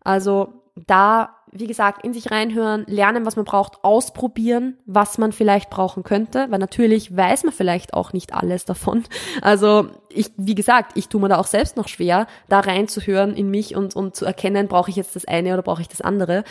[0.02, 0.54] Also
[0.88, 6.04] da, wie gesagt, in sich reinhören, lernen, was man braucht, ausprobieren, was man vielleicht brauchen
[6.04, 9.04] könnte, weil natürlich weiß man vielleicht auch nicht alles davon.
[9.42, 13.52] Also ich, wie gesagt, ich tue mir da auch selbst noch schwer, da reinzuhören in
[13.52, 16.46] mich und, und zu erkennen, brauche ich jetzt das eine oder brauche ich das andere.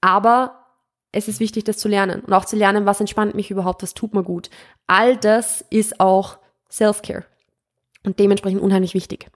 [0.00, 0.56] Aber
[1.12, 3.94] es ist wichtig, das zu lernen und auch zu lernen, was entspannt mich überhaupt, was
[3.94, 4.50] tut mir gut.
[4.88, 7.24] All das ist auch Self-Care
[8.04, 9.30] und dementsprechend unheimlich wichtig.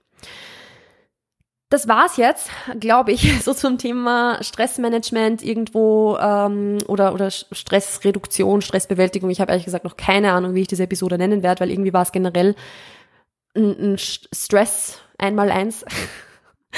[1.69, 2.49] Das war's jetzt,
[2.79, 9.29] glaube ich, so zum Thema Stressmanagement irgendwo ähm, oder oder Stressreduktion, Stressbewältigung.
[9.29, 11.93] Ich habe ehrlich gesagt noch keine Ahnung, wie ich diese Episode nennen werde, weil irgendwie
[11.93, 12.55] war es generell
[13.55, 15.85] ein, ein Stress einmal eins.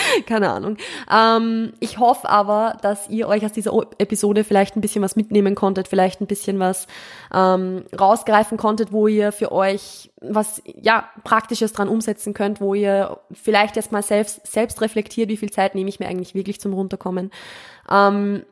[0.26, 0.78] Keine Ahnung.
[1.12, 5.56] Ähm, ich hoffe aber, dass ihr euch aus dieser Episode vielleicht ein bisschen was mitnehmen
[5.56, 6.88] konntet, vielleicht ein bisschen was
[7.34, 13.20] ähm, rausgreifen konntet, wo ihr für euch was ja praktisches dran umsetzen könnt, wo ihr
[13.32, 16.74] vielleicht jetzt mal selbst selbst reflektiert, wie viel Zeit nehme ich mir eigentlich wirklich zum
[16.74, 17.32] runterkommen.
[17.90, 18.44] Ähm,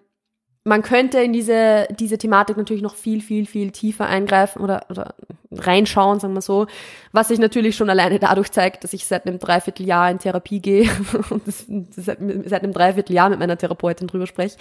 [0.68, 5.14] man könnte in diese, diese Thematik natürlich noch viel, viel, viel tiefer eingreifen oder, oder
[5.52, 6.66] reinschauen, sagen wir so,
[7.12, 10.90] was sich natürlich schon alleine dadurch zeigt, dass ich seit einem Dreivierteljahr in Therapie gehe
[11.30, 14.58] und seit, seit einem Dreivierteljahr mit meiner Therapeutin drüber spreche.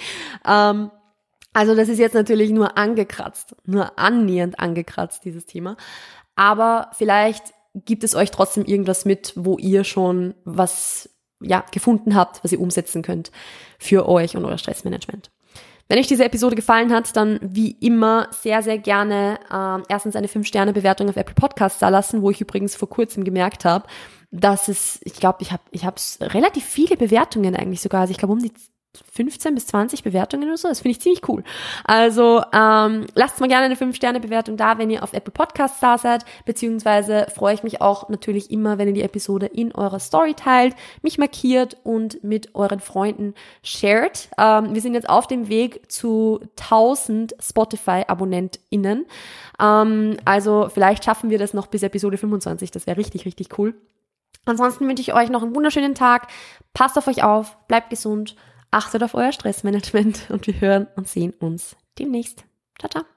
[0.46, 0.90] Ähm,
[1.54, 5.76] also das ist jetzt natürlich nur angekratzt, nur annähernd angekratzt, dieses Thema.
[6.36, 11.08] Aber vielleicht gibt es euch trotzdem irgendwas mit, wo ihr schon was
[11.40, 13.30] ja, gefunden habt, was ihr umsetzen könnt
[13.78, 15.30] für euch und euer Stressmanagement.
[15.88, 20.28] Wenn euch diese Episode gefallen hat, dann wie immer sehr, sehr gerne äh, erstens eine
[20.28, 23.86] 5-Sterne-Bewertung auf Apple Podcasts da lassen, wo ich übrigens vor kurzem gemerkt habe,
[24.30, 28.02] dass es, ich glaube, ich habe ich hab relativ viele Bewertungen eigentlich sogar.
[28.02, 28.52] Also ich glaube um die
[29.12, 30.68] 15 bis 20 Bewertungen oder so.
[30.68, 31.44] Das finde ich ziemlich cool.
[31.84, 36.24] Also ähm, lasst mal gerne eine 5-Sterne-Bewertung da, wenn ihr auf Apple Podcasts da seid,
[36.44, 40.74] beziehungsweise freue ich mich auch natürlich immer, wenn ihr die Episode in eurer Story teilt,
[41.02, 44.28] mich markiert und mit euren Freunden shared.
[44.38, 49.06] Ähm, wir sind jetzt auf dem Weg zu 1000 Spotify-AbonnentInnen.
[49.60, 52.70] Ähm, also vielleicht schaffen wir das noch bis Episode 25.
[52.70, 53.74] Das wäre richtig, richtig cool.
[54.46, 56.28] Ansonsten wünsche ich euch noch einen wunderschönen Tag.
[56.74, 58.36] Passt auf euch auf, bleibt gesund
[58.74, 62.44] Achtet auf euer Stressmanagement und wir hören und sehen uns demnächst.
[62.76, 63.13] Ciao, ciao.